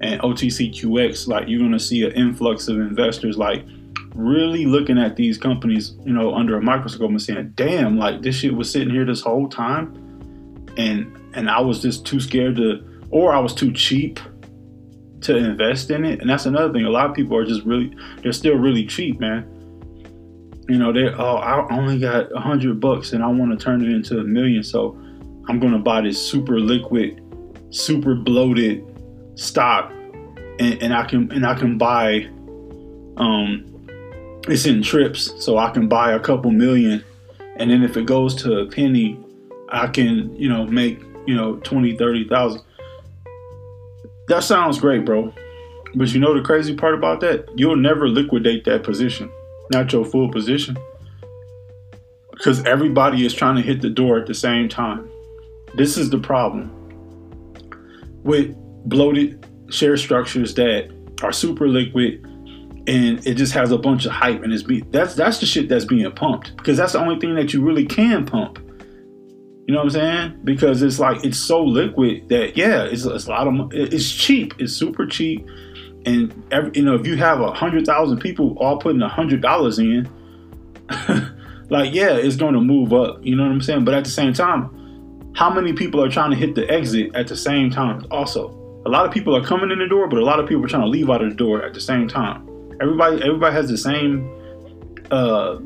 and 0.00 0.20
OTCQX, 0.20 1.28
like 1.28 1.48
you're 1.48 1.60
gonna 1.60 1.78
see 1.78 2.04
an 2.04 2.12
influx 2.12 2.68
of 2.68 2.78
investors 2.78 3.36
like 3.38 3.64
really 4.14 4.66
looking 4.66 4.98
at 4.98 5.16
these 5.16 5.38
companies, 5.38 5.94
you 6.04 6.12
know, 6.12 6.34
under 6.34 6.56
a 6.56 6.62
microscope 6.62 7.10
and 7.10 7.22
saying, 7.22 7.52
damn, 7.54 7.96
like 7.96 8.22
this 8.22 8.36
shit 8.36 8.54
was 8.54 8.70
sitting 8.70 8.90
here 8.90 9.04
this 9.04 9.20
whole 9.20 9.48
time. 9.48 9.94
And 10.76 11.18
and 11.34 11.50
I 11.50 11.60
was 11.60 11.80
just 11.80 12.04
too 12.06 12.20
scared 12.20 12.56
to 12.56 12.84
or 13.10 13.32
I 13.32 13.38
was 13.38 13.54
too 13.54 13.72
cheap 13.72 14.20
to 15.22 15.36
invest 15.36 15.90
in 15.90 16.04
it. 16.04 16.20
And 16.20 16.28
that's 16.28 16.46
another 16.46 16.72
thing. 16.72 16.84
A 16.84 16.90
lot 16.90 17.08
of 17.08 17.14
people 17.14 17.36
are 17.36 17.44
just 17.44 17.62
really 17.64 17.94
they're 18.22 18.32
still 18.32 18.56
really 18.56 18.86
cheap, 18.86 19.20
man. 19.20 19.48
You 20.68 20.78
know, 20.78 20.92
they 20.92 21.08
oh, 21.08 21.36
I 21.36 21.76
only 21.76 21.98
got 21.98 22.34
a 22.34 22.40
hundred 22.40 22.80
bucks 22.80 23.12
and 23.12 23.22
I 23.22 23.28
want 23.28 23.58
to 23.58 23.62
turn 23.62 23.82
it 23.82 23.88
into 23.88 24.18
a 24.18 24.24
million. 24.24 24.62
So 24.62 24.98
I'm 25.48 25.58
gonna 25.60 25.78
buy 25.78 26.00
this 26.00 26.20
super 26.20 26.58
liquid 26.60 27.21
super 27.72 28.14
bloated 28.14 28.84
stock 29.34 29.90
and, 30.60 30.80
and 30.82 30.94
I 30.94 31.04
can 31.04 31.30
and 31.32 31.44
I 31.44 31.54
can 31.54 31.78
buy 31.78 32.28
um 33.16 33.68
it's 34.48 34.66
in 34.66 34.82
trips 34.82 35.32
so 35.44 35.58
I 35.58 35.70
can 35.70 35.88
buy 35.88 36.12
a 36.12 36.20
couple 36.20 36.50
million 36.50 37.04
and 37.56 37.70
then 37.70 37.82
if 37.82 37.96
it 37.96 38.06
goes 38.06 38.34
to 38.42 38.60
a 38.60 38.66
penny 38.66 39.18
I 39.70 39.88
can 39.88 40.34
you 40.36 40.48
know 40.48 40.64
make 40.66 41.00
you 41.26 41.34
know 41.34 41.56
20 41.56 41.96
30,000 41.96 42.62
that 44.28 44.44
sounds 44.44 44.78
great 44.78 45.04
bro. 45.04 45.32
But 45.94 46.12
you 46.12 46.20
know 46.20 46.34
the 46.34 46.42
crazy 46.42 46.74
part 46.74 46.94
about 46.94 47.20
that? 47.20 47.46
You'll 47.54 47.76
never 47.76 48.08
liquidate 48.08 48.64
that 48.64 48.82
position. 48.82 49.30
Not 49.70 49.92
your 49.92 50.04
full 50.04 50.30
position. 50.30 50.76
Because 52.30 52.64
everybody 52.64 53.26
is 53.26 53.34
trying 53.34 53.56
to 53.56 53.62
hit 53.62 53.82
the 53.82 53.90
door 53.90 54.18
at 54.18 54.26
the 54.26 54.34
same 54.34 54.68
time. 54.68 55.08
This 55.74 55.98
is 55.98 56.10
the 56.10 56.18
problem 56.18 56.70
with 58.22 58.54
bloated 58.88 59.46
share 59.70 59.96
structures 59.96 60.54
that 60.54 60.90
are 61.22 61.32
super 61.32 61.68
liquid 61.68 62.24
and 62.86 63.24
it 63.26 63.34
just 63.34 63.52
has 63.52 63.70
a 63.70 63.78
bunch 63.78 64.06
of 64.06 64.12
hype 64.12 64.42
and 64.42 64.52
it's 64.52 64.62
be 64.62 64.80
that's 64.90 65.14
that's 65.14 65.38
the 65.38 65.46
shit 65.46 65.68
that's 65.68 65.84
being 65.84 66.10
pumped 66.12 66.56
because 66.56 66.76
that's 66.76 66.94
the 66.94 66.98
only 66.98 67.18
thing 67.18 67.34
that 67.34 67.52
you 67.52 67.62
really 67.62 67.86
can 67.86 68.26
pump. 68.26 68.58
You 69.66 69.74
know 69.74 69.78
what 69.78 69.84
i'm 69.84 69.90
saying? 69.90 70.40
Because 70.42 70.82
it's 70.82 70.98
like 70.98 71.24
it's 71.24 71.38
so 71.38 71.62
liquid 71.62 72.28
that 72.28 72.56
yeah 72.56 72.82
it's, 72.82 73.04
it's 73.04 73.26
a 73.26 73.30
lot 73.30 73.46
of 73.46 73.72
it's 73.72 74.10
cheap 74.12 74.54
it's 74.58 74.72
super 74.72 75.06
cheap 75.06 75.46
and 76.04 76.34
every, 76.50 76.72
you 76.74 76.82
know 76.82 76.94
if 76.96 77.06
you 77.06 77.16
have 77.16 77.40
a 77.40 77.52
hundred 77.52 77.86
thousand 77.86 78.18
people 78.18 78.56
all 78.58 78.78
putting 78.78 79.00
a 79.02 79.08
hundred 79.08 79.40
dollars 79.40 79.78
in 79.78 80.10
like 81.70 81.94
yeah 81.94 82.16
it's 82.16 82.34
going 82.34 82.54
to 82.54 82.60
move 82.60 82.92
up 82.92 83.24
you 83.24 83.36
know 83.36 83.44
what 83.44 83.52
i'm 83.52 83.62
saying? 83.62 83.84
But 83.84 83.94
at 83.94 84.04
the 84.04 84.10
same 84.10 84.32
time 84.32 84.81
how 85.34 85.52
many 85.52 85.72
people 85.72 86.02
are 86.02 86.10
trying 86.10 86.30
to 86.30 86.36
hit 86.36 86.54
the 86.54 86.68
exit 86.70 87.14
at 87.14 87.28
the 87.28 87.36
same 87.36 87.70
time? 87.70 88.06
Also 88.10 88.58
a 88.84 88.88
lot 88.88 89.06
of 89.06 89.12
people 89.12 89.36
are 89.36 89.44
coming 89.44 89.70
in 89.70 89.78
the 89.78 89.86
door 89.86 90.08
but 90.08 90.18
a 90.18 90.24
lot 90.24 90.40
of 90.40 90.48
people 90.48 90.64
are 90.64 90.68
trying 90.68 90.82
to 90.82 90.88
leave 90.88 91.08
out 91.08 91.22
of 91.22 91.30
the 91.30 91.36
door 91.36 91.62
at 91.62 91.74
the 91.74 91.80
same 91.80 92.08
time. 92.08 92.48
Everybody 92.80 93.22
everybody 93.22 93.54
has 93.54 93.68
the 93.68 93.78
same 93.78 94.28
uh 95.10 95.58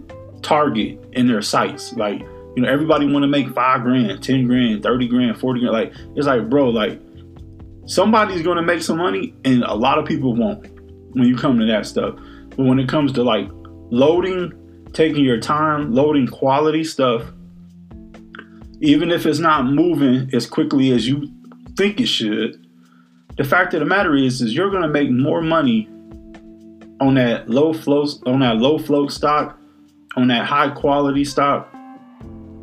target 0.42 1.02
in 1.12 1.26
their 1.26 1.42
sights. 1.42 1.92
Like 1.94 2.20
you 2.20 2.62
know 2.62 2.68
everybody 2.68 3.10
want 3.10 3.22
to 3.22 3.28
make 3.28 3.48
five 3.50 3.82
grand 3.82 4.22
10 4.22 4.46
grand 4.46 4.82
30 4.82 5.08
grand 5.08 5.38
40 5.38 5.60
grand. 5.60 5.72
Like 5.72 5.92
it's 6.14 6.26
like 6.26 6.48
bro 6.48 6.68
like 6.68 7.00
somebody's 7.86 8.42
to 8.42 8.62
make 8.62 8.82
some 8.82 8.98
money 8.98 9.34
and 9.44 9.62
a 9.62 9.74
lot 9.74 9.98
of 9.98 10.04
people 10.04 10.34
won't 10.34 10.66
when 11.14 11.26
you 11.26 11.36
come 11.36 11.58
to 11.58 11.66
that 11.66 11.86
stuff. 11.86 12.16
But 12.50 12.66
when 12.66 12.78
it 12.78 12.88
comes 12.88 13.12
to 13.12 13.22
like 13.22 13.48
loading 13.90 14.52
taking 14.92 15.24
your 15.24 15.40
time 15.40 15.92
loading 15.92 16.26
quality 16.26 16.82
stuff 16.82 17.22
even 18.80 19.10
if 19.10 19.26
it's 19.26 19.38
not 19.38 19.66
moving 19.66 20.30
as 20.34 20.46
quickly 20.46 20.92
as 20.92 21.08
you 21.08 21.30
think 21.76 22.00
it 22.00 22.06
should, 22.06 22.66
the 23.36 23.44
fact 23.44 23.74
of 23.74 23.80
the 23.80 23.86
matter 23.86 24.14
is, 24.14 24.40
is 24.40 24.54
you're 24.54 24.70
going 24.70 24.82
to 24.82 24.88
make 24.88 25.10
more 25.10 25.42
money 25.42 25.88
on 27.00 27.14
that 27.14 27.48
low 27.48 27.72
flow, 27.72 28.06
on 28.26 28.40
that 28.40 28.56
low 28.56 28.78
float 28.78 29.12
stock, 29.12 29.58
on 30.16 30.28
that 30.28 30.46
high 30.46 30.70
quality 30.70 31.24
stock. 31.24 31.68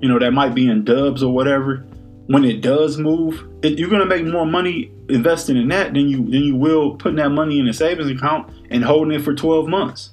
You 0.01 0.09
know 0.09 0.19
that 0.19 0.31
might 0.31 0.53
be 0.53 0.67
in 0.67 0.83
dubs 0.83 1.23
or 1.23 1.33
whatever. 1.33 1.85
When 2.27 2.45
it 2.45 2.61
does 2.61 2.97
move, 2.97 3.47
it, 3.63 3.77
you're 3.77 3.89
going 3.89 4.01
to 4.01 4.07
make 4.07 4.25
more 4.25 4.45
money 4.45 4.91
investing 5.09 5.57
in 5.57 5.67
that 5.69 5.93
than 5.93 6.07
you 6.07 6.17
than 6.17 6.43
you 6.43 6.55
will 6.55 6.95
putting 6.95 7.17
that 7.17 7.29
money 7.29 7.59
in 7.59 7.67
a 7.67 7.73
savings 7.73 8.09
account 8.09 8.51
and 8.69 8.83
holding 8.83 9.13
it 9.17 9.23
for 9.23 9.33
12 9.33 9.67
months. 9.67 10.11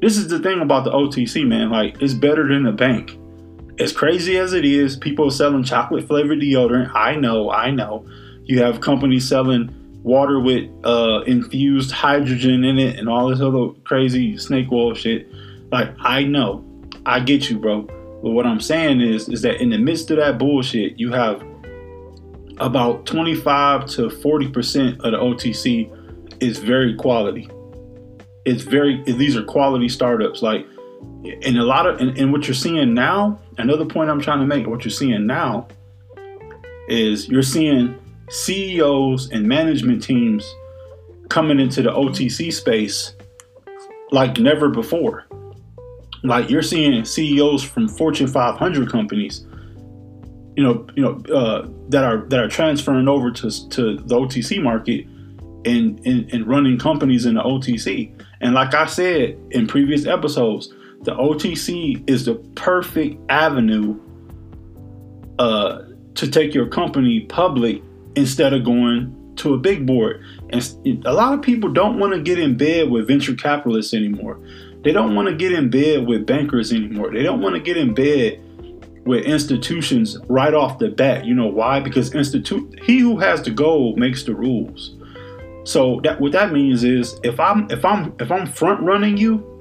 This 0.00 0.16
is 0.16 0.28
the 0.28 0.38
thing 0.38 0.60
about 0.60 0.84
the 0.84 0.90
OTC, 0.90 1.46
man. 1.46 1.70
Like 1.70 2.00
it's 2.00 2.14
better 2.14 2.46
than 2.48 2.64
the 2.64 2.72
bank 2.72 3.18
as 3.78 3.92
crazy 3.92 4.38
as 4.38 4.52
it 4.52 4.64
is, 4.64 4.96
people 4.96 5.28
are 5.28 5.32
selling 5.32 5.64
chocolate 5.64 6.06
flavored 6.06 6.38
deodorant. 6.38 6.94
I 6.94 7.16
know, 7.16 7.50
I 7.50 7.70
know. 7.70 8.06
You 8.44 8.62
have 8.62 8.80
companies 8.80 9.28
selling 9.28 9.74
water 10.02 10.38
with 10.38 10.70
uh, 10.84 11.22
infused 11.26 11.90
hydrogen 11.90 12.62
in 12.62 12.78
it 12.78 12.98
and 12.98 13.08
all 13.08 13.28
this 13.28 13.40
other 13.40 13.68
crazy 13.84 14.36
snake 14.36 14.70
oil 14.70 14.94
shit. 14.94 15.28
Like, 15.72 15.94
I 15.98 16.24
know, 16.24 16.64
I 17.06 17.20
get 17.20 17.50
you, 17.50 17.58
bro. 17.58 17.82
But 17.82 18.30
what 18.30 18.46
I'm 18.46 18.60
saying 18.60 19.00
is, 19.00 19.28
is 19.28 19.42
that 19.42 19.60
in 19.60 19.70
the 19.70 19.78
midst 19.78 20.10
of 20.10 20.18
that 20.18 20.38
bullshit, 20.38 20.98
you 20.98 21.12
have 21.12 21.42
about 22.58 23.06
25 23.06 23.86
to 23.86 24.10
40 24.10 24.48
percent 24.50 25.00
of 25.00 25.12
the 25.12 25.18
OTC 25.18 25.90
is 26.40 26.58
very 26.58 26.94
quality. 26.94 27.48
It's 28.44 28.62
very 28.62 29.02
these 29.04 29.36
are 29.36 29.42
quality 29.42 29.88
startups. 29.88 30.42
Like 30.42 30.66
and 31.42 31.56
a 31.56 31.64
lot 31.64 31.86
of 31.86 32.00
and, 32.00 32.16
and 32.18 32.32
what 32.32 32.46
you're 32.46 32.54
seeing 32.54 32.92
now 32.92 33.38
another 33.58 33.84
point 33.84 34.10
i'm 34.10 34.20
trying 34.20 34.40
to 34.40 34.46
make 34.46 34.66
what 34.66 34.84
you're 34.84 34.92
seeing 34.92 35.26
now 35.26 35.66
is 36.88 37.28
you're 37.28 37.42
seeing 37.42 37.98
ceos 38.30 39.30
and 39.30 39.46
management 39.46 40.02
teams 40.02 40.54
coming 41.28 41.60
into 41.60 41.82
the 41.82 41.90
OTC 41.90 42.52
space 42.52 43.14
like 44.10 44.38
never 44.38 44.68
before. 44.68 45.26
Like 46.22 46.48
you're 46.48 46.62
seeing 46.62 47.04
CEOs 47.04 47.62
from 47.62 47.88
Fortune 47.88 48.26
500 48.26 48.90
companies, 48.90 49.46
you 50.56 50.62
know, 50.62 50.86
you 50.94 51.02
know, 51.02 51.34
uh, 51.34 51.68
that 51.88 52.04
are 52.04 52.18
that 52.28 52.40
are 52.40 52.48
transferring 52.48 53.08
over 53.08 53.30
to 53.30 53.68
to 53.70 53.96
the 53.96 54.14
OTC 54.14 54.62
market 54.62 55.06
and, 55.66 56.00
and 56.06 56.32
and 56.32 56.46
running 56.46 56.78
companies 56.78 57.26
in 57.26 57.34
the 57.34 57.42
OTC. 57.42 58.14
And 58.40 58.54
like 58.54 58.74
I 58.74 58.86
said 58.86 59.38
in 59.50 59.66
previous 59.66 60.06
episodes, 60.06 60.72
the 61.04 61.14
OTC 61.14 62.08
is 62.08 62.24
the 62.24 62.34
perfect 62.54 63.20
avenue 63.30 64.00
uh, 65.38 65.82
to 66.14 66.30
take 66.30 66.54
your 66.54 66.66
company 66.66 67.20
public 67.20 67.82
instead 68.16 68.52
of 68.52 68.64
going 68.64 69.34
to 69.36 69.54
a 69.54 69.58
big 69.58 69.86
board. 69.86 70.24
And 70.50 71.06
a 71.06 71.12
lot 71.12 71.34
of 71.34 71.42
people 71.42 71.70
don't 71.72 71.98
want 71.98 72.14
to 72.14 72.22
get 72.22 72.38
in 72.38 72.56
bed 72.56 72.90
with 72.90 73.08
venture 73.08 73.34
capitalists 73.34 73.92
anymore. 73.92 74.40
They 74.82 74.92
don't 74.92 75.14
want 75.14 75.28
to 75.28 75.34
get 75.34 75.52
in 75.52 75.70
bed 75.70 76.06
with 76.06 76.26
bankers 76.26 76.72
anymore. 76.72 77.12
They 77.12 77.22
don't 77.22 77.40
want 77.40 77.54
to 77.54 77.60
get 77.60 77.76
in 77.76 77.94
bed 77.94 78.40
with 79.04 79.24
institutions 79.24 80.18
right 80.28 80.54
off 80.54 80.78
the 80.78 80.88
bat. 80.88 81.24
You 81.24 81.34
know 81.34 81.46
why? 81.46 81.80
Because 81.80 82.14
institute 82.14 82.80
he 82.82 82.98
who 83.00 83.18
has 83.18 83.42
the 83.42 83.50
goal 83.50 83.96
makes 83.96 84.22
the 84.22 84.34
rules. 84.34 84.94
So 85.64 86.00
that 86.04 86.20
what 86.20 86.32
that 86.32 86.52
means 86.52 86.84
is 86.84 87.18
if 87.22 87.40
I'm 87.40 87.70
if 87.70 87.84
I'm 87.84 88.14
if 88.20 88.30
I'm 88.30 88.46
front 88.46 88.80
running 88.82 89.16
you, 89.16 89.53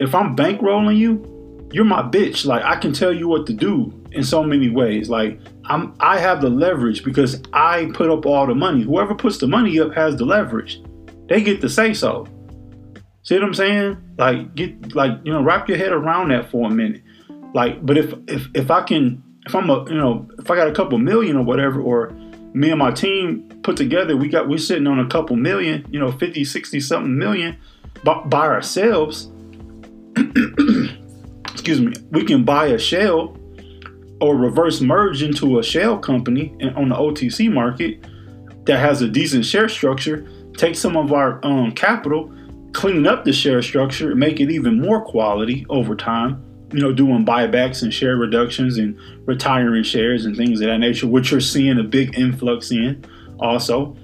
if 0.00 0.14
I'm 0.14 0.34
bankrolling 0.34 0.96
you, 0.96 1.68
you're 1.72 1.84
my 1.84 2.02
bitch. 2.02 2.44
Like 2.44 2.64
I 2.64 2.76
can 2.76 2.92
tell 2.92 3.12
you 3.12 3.28
what 3.28 3.46
to 3.46 3.52
do 3.52 3.92
in 4.12 4.24
so 4.24 4.42
many 4.42 4.68
ways. 4.68 5.08
Like 5.08 5.38
I'm 5.66 5.94
I 6.00 6.18
have 6.18 6.40
the 6.40 6.48
leverage 6.48 7.04
because 7.04 7.40
I 7.52 7.90
put 7.94 8.10
up 8.10 8.26
all 8.26 8.46
the 8.46 8.54
money. 8.54 8.82
Whoever 8.82 9.14
puts 9.14 9.38
the 9.38 9.46
money 9.46 9.78
up 9.78 9.94
has 9.94 10.16
the 10.16 10.24
leverage. 10.24 10.82
They 11.28 11.42
get 11.42 11.60
to 11.60 11.68
say 11.68 11.94
so. 11.94 12.26
See 13.22 13.34
what 13.34 13.44
I'm 13.44 13.54
saying? 13.54 13.98
Like 14.18 14.54
get 14.54 14.94
like 14.94 15.12
you 15.22 15.32
know 15.32 15.42
wrap 15.42 15.68
your 15.68 15.78
head 15.78 15.92
around 15.92 16.30
that 16.30 16.50
for 16.50 16.68
a 16.68 16.74
minute. 16.74 17.02
Like 17.54 17.84
but 17.84 17.96
if 17.98 18.14
if 18.26 18.48
if 18.54 18.70
I 18.70 18.82
can 18.82 19.22
if 19.46 19.54
I'm 19.54 19.70
a 19.70 19.84
you 19.88 19.96
know 19.96 20.28
if 20.38 20.50
I 20.50 20.56
got 20.56 20.66
a 20.66 20.72
couple 20.72 20.98
million 20.98 21.36
or 21.36 21.44
whatever 21.44 21.80
or 21.80 22.10
me 22.52 22.70
and 22.70 22.78
my 22.78 22.90
team 22.90 23.48
put 23.62 23.76
together 23.76 24.16
we 24.16 24.28
got 24.28 24.48
we're 24.48 24.58
sitting 24.58 24.88
on 24.88 24.98
a 24.98 25.06
couple 25.06 25.36
million 25.36 25.86
you 25.88 26.00
know 26.00 26.10
50 26.10 26.44
60 26.44 26.80
something 26.80 27.16
million 27.16 27.56
by, 28.02 28.24
by 28.24 28.46
ourselves 28.46 29.30
excuse 31.52 31.80
me 31.80 31.92
we 32.10 32.24
can 32.24 32.44
buy 32.44 32.66
a 32.66 32.78
shell 32.78 33.36
or 34.20 34.36
reverse 34.36 34.80
merge 34.80 35.22
into 35.22 35.58
a 35.58 35.62
shell 35.62 35.98
company 35.98 36.52
on 36.76 36.90
the 36.90 36.94
OTC 36.94 37.50
market 37.52 38.04
that 38.66 38.78
has 38.78 39.02
a 39.02 39.08
decent 39.08 39.44
share 39.44 39.68
structure, 39.68 40.28
take 40.56 40.76
some 40.76 40.96
of 40.96 41.12
our 41.12 41.44
um, 41.44 41.72
capital, 41.72 42.32
clean 42.72 43.06
up 43.06 43.24
the 43.24 43.32
share 43.32 43.62
structure, 43.62 44.14
make 44.14 44.40
it 44.40 44.50
even 44.50 44.80
more 44.80 45.02
quality 45.02 45.66
over 45.68 45.94
time. 45.94 46.44
You 46.72 46.80
know, 46.80 46.92
doing 46.92 47.26
buybacks 47.26 47.82
and 47.82 47.92
share 47.92 48.16
reductions 48.16 48.78
and 48.78 48.96
retiring 49.26 49.82
shares 49.82 50.24
and 50.24 50.36
things 50.36 50.60
of 50.60 50.68
that 50.68 50.78
nature, 50.78 51.08
which 51.08 51.32
you're 51.32 51.40
seeing 51.40 51.80
a 51.80 51.82
big 51.82 52.16
influx 52.16 52.70
in 52.70 53.04
also. 53.40 53.96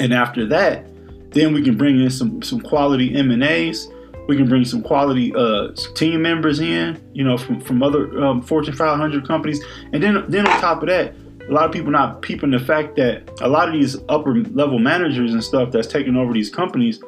And 0.00 0.12
after 0.12 0.44
that, 0.46 0.86
then 1.30 1.54
we 1.54 1.62
can 1.62 1.76
bring 1.76 2.00
in 2.00 2.10
some 2.10 2.42
some 2.42 2.60
quality 2.60 3.14
M 3.14 3.30
and 3.30 3.44
A's 3.44 3.86
we 4.26 4.36
can 4.36 4.48
bring 4.48 4.64
some 4.64 4.82
quality 4.82 5.34
uh, 5.34 5.68
team 5.94 6.22
members 6.22 6.60
in, 6.60 7.02
you 7.12 7.24
know, 7.24 7.36
from, 7.36 7.60
from 7.60 7.82
other 7.82 8.22
um, 8.24 8.42
Fortune 8.42 8.74
500 8.74 9.26
companies. 9.26 9.62
And 9.92 10.02
then, 10.02 10.24
then 10.28 10.46
on 10.46 10.60
top 10.60 10.82
of 10.82 10.88
that, 10.88 11.14
a 11.48 11.52
lot 11.52 11.66
of 11.66 11.72
people 11.72 11.90
not 11.90 12.22
peeping 12.22 12.50
the 12.50 12.58
fact 12.58 12.96
that 12.96 13.30
a 13.42 13.48
lot 13.48 13.68
of 13.68 13.74
these 13.74 13.96
upper 14.08 14.34
level 14.34 14.78
managers 14.78 15.32
and 15.32 15.44
stuff 15.44 15.70
that's 15.70 15.86
taking 15.86 16.16
over 16.16 16.32
these 16.32 16.48
companies, 16.48 17.02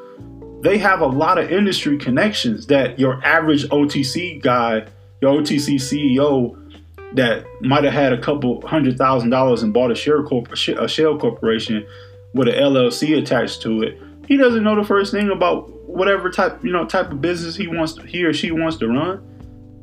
they 0.60 0.76
have 0.76 1.00
a 1.00 1.06
lot 1.06 1.38
of 1.38 1.50
industry 1.50 1.96
connections 1.96 2.66
that 2.66 2.98
your 2.98 3.24
average 3.24 3.64
OTC 3.68 4.42
guy, 4.42 4.86
your 5.22 5.40
OTC 5.40 5.76
CEO 5.76 6.62
that 7.14 7.46
might 7.62 7.84
have 7.84 7.94
had 7.94 8.12
a 8.12 8.20
couple 8.20 8.66
hundred 8.66 8.98
thousand 8.98 9.30
dollars 9.30 9.62
and 9.62 9.72
bought 9.72 9.90
a 9.90 9.94
share 9.94 10.22
corp- 10.22 10.52
a 10.52 10.88
shell 10.88 11.16
corporation 11.18 11.86
with 12.34 12.48
an 12.48 12.54
LLC 12.54 13.16
attached 13.16 13.62
to 13.62 13.82
it, 13.82 13.98
he 14.28 14.36
doesn't 14.36 14.62
know 14.62 14.76
the 14.76 14.86
first 14.86 15.12
thing 15.12 15.30
about 15.30 15.72
whatever 15.86 16.30
type 16.30 16.62
you 16.64 16.72
know 16.72 16.84
type 16.84 17.10
of 17.10 17.20
business 17.20 17.56
he 17.56 17.66
wants 17.66 17.94
to, 17.94 18.02
he 18.02 18.24
or 18.24 18.32
she 18.32 18.50
wants 18.50 18.76
to 18.78 18.88
run. 18.88 19.22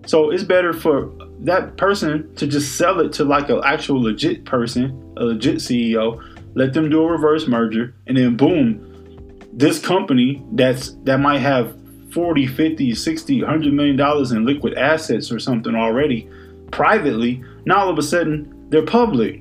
So 0.05 0.31
it's 0.31 0.43
better 0.43 0.73
for 0.73 1.11
that 1.39 1.77
person 1.77 2.33
to 2.35 2.45
just 2.45 2.77
sell 2.77 2.99
it 2.99 3.13
to 3.13 3.23
like 3.23 3.49
an 3.49 3.61
actual 3.63 4.01
legit 4.01 4.43
person, 4.45 5.13
a 5.17 5.23
legit 5.23 5.57
CEO, 5.57 6.21
let 6.55 6.73
them 6.73 6.89
do 6.89 7.01
a 7.03 7.11
reverse 7.11 7.47
merger, 7.47 7.95
and 8.07 8.17
then 8.17 8.35
boom, 8.35 9.39
this 9.53 9.79
company 9.79 10.43
that's 10.53 10.91
that 11.03 11.19
might 11.19 11.39
have 11.39 11.77
40, 12.11 12.45
50, 12.47 12.93
60, 12.93 13.41
100 13.41 13.73
million 13.73 13.95
dollars 13.95 14.31
in 14.31 14.45
liquid 14.45 14.75
assets 14.75 15.31
or 15.31 15.39
something 15.39 15.73
already 15.73 16.29
privately, 16.73 17.43
now 17.65 17.79
all 17.79 17.89
of 17.89 17.97
a 17.97 18.03
sudden 18.03 18.67
they're 18.69 18.85
public. 18.85 19.35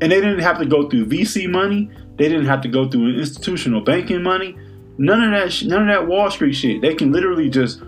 And 0.00 0.10
they 0.10 0.20
didn't 0.20 0.40
have 0.40 0.58
to 0.58 0.66
go 0.66 0.88
through 0.88 1.06
VC 1.06 1.48
money, 1.48 1.90
they 2.16 2.28
didn't 2.28 2.46
have 2.46 2.60
to 2.62 2.68
go 2.68 2.88
through 2.88 3.18
institutional 3.18 3.80
banking 3.80 4.22
money. 4.22 4.56
None 4.98 5.22
of 5.22 5.30
that, 5.30 5.66
none 5.66 5.88
of 5.88 5.94
that 5.94 6.06
Wall 6.06 6.30
Street 6.30 6.52
shit. 6.52 6.82
They 6.82 6.94
can 6.94 7.12
literally 7.12 7.48
just, 7.48 7.82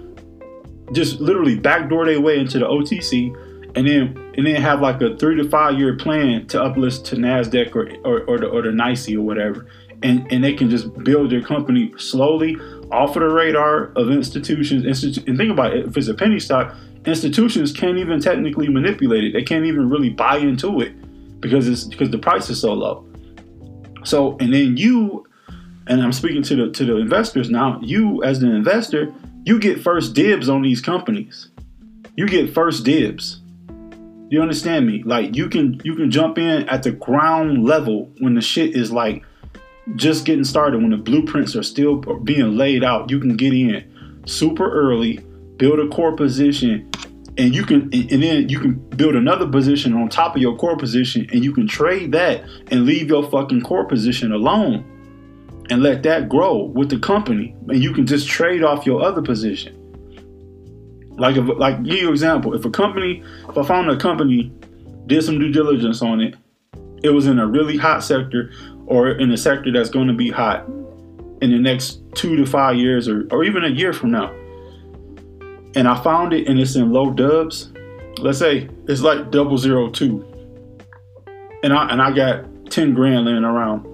just 0.92 1.20
literally 1.20 1.58
backdoor 1.58 2.06
their 2.06 2.20
way 2.20 2.38
into 2.38 2.58
the 2.58 2.66
OTC, 2.66 3.34
and 3.76 3.86
then 3.86 4.32
and 4.36 4.46
then 4.46 4.60
have 4.60 4.80
like 4.80 5.00
a 5.00 5.16
three 5.16 5.36
to 5.36 5.48
five 5.48 5.78
year 5.78 5.96
plan 5.96 6.46
to 6.48 6.58
uplist 6.58 7.04
to 7.06 7.16
Nasdaq 7.16 7.74
or 7.74 7.90
or, 8.04 8.24
or 8.24 8.38
the 8.38 8.46
or 8.46 8.62
the 8.62 8.70
NYSE 8.70 9.16
or 9.16 9.22
whatever, 9.22 9.66
and 10.02 10.30
and 10.32 10.42
they 10.42 10.54
can 10.54 10.70
just 10.70 10.92
build 11.04 11.30
their 11.30 11.42
company 11.42 11.92
slowly 11.98 12.56
off 12.90 13.16
of 13.16 13.22
the 13.22 13.28
radar 13.28 13.92
of 13.96 14.10
institutions. 14.10 14.84
Institu- 14.84 15.26
and 15.28 15.36
think 15.36 15.50
about 15.50 15.76
it, 15.76 15.86
if 15.86 15.96
it's 15.96 16.08
a 16.08 16.14
penny 16.14 16.38
stock, 16.38 16.74
institutions 17.04 17.72
can't 17.72 17.98
even 17.98 18.20
technically 18.20 18.68
manipulate 18.68 19.24
it. 19.24 19.32
They 19.32 19.42
can't 19.42 19.64
even 19.66 19.90
really 19.90 20.10
buy 20.10 20.38
into 20.38 20.80
it 20.80 20.94
because 21.40 21.68
it's 21.68 21.84
because 21.84 22.10
the 22.10 22.18
price 22.18 22.48
is 22.48 22.60
so 22.60 22.72
low. 22.72 23.06
So 24.04 24.36
and 24.38 24.52
then 24.52 24.76
you 24.76 25.26
and 25.86 26.02
I'm 26.02 26.12
speaking 26.12 26.42
to 26.44 26.56
the 26.56 26.70
to 26.72 26.84
the 26.84 26.96
investors 26.96 27.50
now. 27.50 27.78
You 27.82 28.22
as 28.24 28.42
an 28.42 28.50
investor, 28.50 29.12
you 29.44 29.58
get 29.58 29.82
first 29.82 30.14
dibs 30.14 30.48
on 30.48 30.62
these 30.62 30.80
companies. 30.80 31.50
You 32.16 32.26
get 32.26 32.54
first 32.54 32.84
dibs. 32.84 33.40
You 34.30 34.40
understand 34.40 34.86
me? 34.86 35.02
Like 35.02 35.36
you 35.36 35.48
can 35.48 35.80
you 35.84 35.94
can 35.94 36.10
jump 36.10 36.38
in 36.38 36.68
at 36.68 36.82
the 36.82 36.92
ground 36.92 37.64
level 37.64 38.10
when 38.20 38.34
the 38.34 38.40
shit 38.40 38.74
is 38.74 38.90
like 38.90 39.24
just 39.96 40.24
getting 40.24 40.44
started, 40.44 40.80
when 40.80 40.90
the 40.90 40.96
blueprints 40.96 41.54
are 41.54 41.62
still 41.62 41.96
being 41.96 42.56
laid 42.56 42.82
out. 42.82 43.10
You 43.10 43.20
can 43.20 43.36
get 43.36 43.52
in 43.52 44.22
super 44.26 44.70
early, 44.70 45.18
build 45.58 45.78
a 45.78 45.88
core 45.88 46.16
position, 46.16 46.90
and 47.36 47.54
you 47.54 47.64
can 47.64 47.82
and 47.92 48.22
then 48.22 48.48
you 48.48 48.58
can 48.58 48.74
build 48.96 49.14
another 49.14 49.46
position 49.46 49.92
on 49.92 50.08
top 50.08 50.34
of 50.34 50.40
your 50.40 50.56
core 50.56 50.78
position, 50.78 51.28
and 51.30 51.44
you 51.44 51.52
can 51.52 51.68
trade 51.68 52.12
that 52.12 52.44
and 52.68 52.86
leave 52.86 53.08
your 53.08 53.28
fucking 53.28 53.60
core 53.60 53.84
position 53.84 54.32
alone 54.32 54.90
and 55.70 55.82
let 55.82 56.02
that 56.02 56.28
grow 56.28 56.64
with 56.64 56.90
the 56.90 56.98
company, 56.98 57.54
and 57.68 57.82
you 57.82 57.92
can 57.92 58.06
just 58.06 58.28
trade 58.28 58.62
off 58.62 58.84
your 58.84 59.02
other 59.02 59.22
position. 59.22 59.80
Like 61.16 61.36
if, 61.36 61.46
like 61.58 61.82
give 61.82 61.94
you 61.94 62.06
an 62.08 62.12
example, 62.12 62.54
if 62.54 62.64
a 62.64 62.70
company, 62.70 63.22
if 63.48 63.56
I 63.56 63.62
found 63.62 63.90
a 63.90 63.96
company, 63.96 64.52
did 65.06 65.22
some 65.22 65.38
due 65.38 65.52
diligence 65.52 66.02
on 66.02 66.20
it, 66.20 66.34
it 67.02 67.10
was 67.10 67.26
in 67.26 67.38
a 67.38 67.46
really 67.46 67.76
hot 67.76 68.02
sector 68.02 68.50
or 68.86 69.10
in 69.10 69.30
a 69.30 69.36
sector 69.36 69.72
that's 69.72 69.90
going 69.90 70.08
to 70.08 70.14
be 70.14 70.30
hot 70.30 70.66
in 71.40 71.50
the 71.50 71.58
next 71.58 72.00
two 72.14 72.36
to 72.36 72.46
five 72.46 72.76
years 72.76 73.08
or, 73.08 73.26
or 73.30 73.44
even 73.44 73.64
a 73.64 73.68
year 73.68 73.92
from 73.92 74.10
now. 74.10 74.32
And 75.76 75.88
I 75.88 76.00
found 76.02 76.32
it 76.32 76.48
and 76.48 76.58
it's 76.58 76.76
in 76.76 76.92
low 76.92 77.10
dubs. 77.10 77.72
Let's 78.18 78.38
say 78.38 78.68
it's 78.88 79.02
like 79.02 79.30
double 79.30 79.58
zero 79.58 79.90
two. 79.90 80.24
And 81.62 81.72
I 81.72 81.88
and 81.90 82.00
I 82.00 82.12
got 82.12 82.70
10 82.70 82.94
grand 82.94 83.26
laying 83.26 83.44
around 83.44 83.86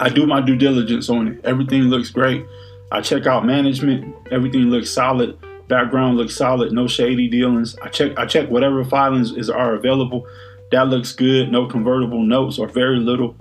I 0.00 0.08
do 0.08 0.26
my 0.26 0.40
due 0.40 0.56
diligence 0.56 1.08
on 1.08 1.28
it. 1.28 1.44
Everything 1.44 1.82
looks 1.84 2.10
great. 2.10 2.44
I 2.92 3.00
check 3.00 3.26
out 3.26 3.44
management. 3.44 4.14
Everything 4.30 4.70
looks 4.70 4.90
solid. 4.90 5.38
Background 5.68 6.16
looks 6.16 6.36
solid. 6.36 6.72
No 6.72 6.86
shady 6.86 7.28
dealings. 7.28 7.76
I 7.82 7.88
check. 7.88 8.16
I 8.16 8.26
check 8.26 8.48
whatever 8.48 8.84
filings 8.84 9.32
is 9.32 9.50
are 9.50 9.74
available. 9.74 10.26
That 10.70 10.88
looks 10.88 11.12
good. 11.12 11.50
No 11.50 11.66
convertible 11.66 12.22
notes 12.22 12.58
or 12.58 12.68
very 12.68 12.98
little. 12.98 13.36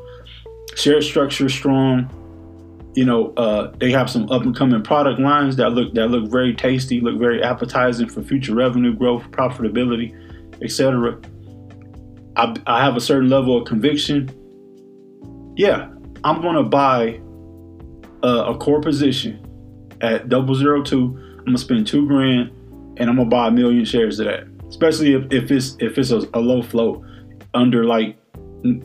Share 0.75 1.01
structure 1.01 1.49
strong. 1.49 2.09
You 2.95 3.05
know, 3.05 3.33
uh, 3.35 3.73
they 3.77 3.91
have 3.91 4.09
some 4.09 4.31
up 4.31 4.43
and 4.43 4.55
coming 4.55 4.81
product 4.81 5.19
lines 5.19 5.57
that 5.57 5.71
look 5.71 5.93
that 5.95 6.07
look 6.07 6.31
very 6.31 6.55
tasty, 6.55 7.01
look 7.01 7.19
very 7.19 7.43
appetizing 7.43 8.09
for 8.09 8.23
future 8.23 8.55
revenue 8.55 8.93
growth, 8.93 9.23
profitability, 9.31 10.15
etc. 10.61 11.19
I, 12.37 12.55
I 12.65 12.83
have 12.83 12.95
a 12.95 13.01
certain 13.01 13.29
level 13.29 13.57
of 13.57 13.67
conviction. 13.67 14.31
Yeah, 15.57 15.89
I'm 16.25 16.41
to 16.41 16.63
buy 16.63 17.21
a, 18.23 18.27
a, 18.27 18.57
core 18.57 18.81
position 18.81 19.45
at 20.01 20.27
double 20.27 20.55
zero 20.55 20.81
two. 20.81 21.15
I'm 21.37 21.45
gonna 21.45 21.57
spend 21.59 21.85
two 21.85 22.07
grand, 22.07 22.49
and 22.97 23.07
I'm 23.11 23.17
gonna 23.17 23.29
buy 23.29 23.49
a 23.49 23.51
million 23.51 23.85
shares 23.85 24.19
of 24.19 24.25
that. 24.25 24.47
Especially 24.67 25.13
if, 25.13 25.31
if 25.31 25.51
it's 25.51 25.77
if 25.79 25.99
it's 25.99 26.09
a, 26.09 26.27
a 26.33 26.39
low 26.39 26.63
float 26.63 27.03
under 27.53 27.85
like 27.85 28.17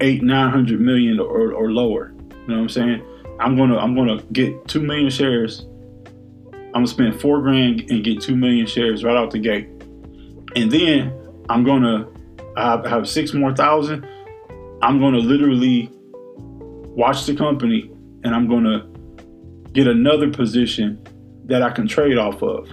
eight 0.03 0.23
nine 0.23 0.51
hundred 0.51 0.83
million 0.83 1.19
or, 1.19 1.55
or 1.55 1.73
lower. 1.73 2.13
You 2.13 2.47
know 2.47 2.55
what 2.57 2.61
I'm 2.61 2.69
saying? 2.69 3.03
I'm 3.41 3.57
gonna 3.57 3.79
I'm 3.79 3.95
gonna 3.97 4.23
get 4.33 4.69
two 4.69 4.83
million 4.83 5.09
shares. 5.09 5.67
I'm 6.53 6.73
gonna 6.73 6.87
spend 6.89 7.23
four 7.23 7.41
grand 7.41 7.91
and 7.91 8.05
get 8.05 8.21
two 8.21 8.37
million 8.37 8.67
shares 8.67 9.03
right 9.03 9.17
out 9.17 9.31
the 9.31 9.39
gate, 9.39 9.67
and 10.57 10.71
then 10.71 11.11
I'm 11.49 11.65
gonna 11.65 12.07
have, 12.59 12.85
have 12.85 13.09
six 13.09 13.33
more 13.33 13.57
thousand. 13.57 14.07
I'm 14.83 15.01
gonna 15.01 15.19
literally 15.21 15.91
watch 16.91 17.27
the 17.27 17.35
company, 17.35 17.91
and 18.25 18.35
I'm 18.35 18.49
gonna 18.49 18.87
get 19.73 19.87
another 19.87 20.31
position 20.31 21.03
that 21.47 21.63
I 21.63 21.71
can 21.71 21.87
trade 21.87 22.19
off 22.19 22.43
of. 22.43 22.73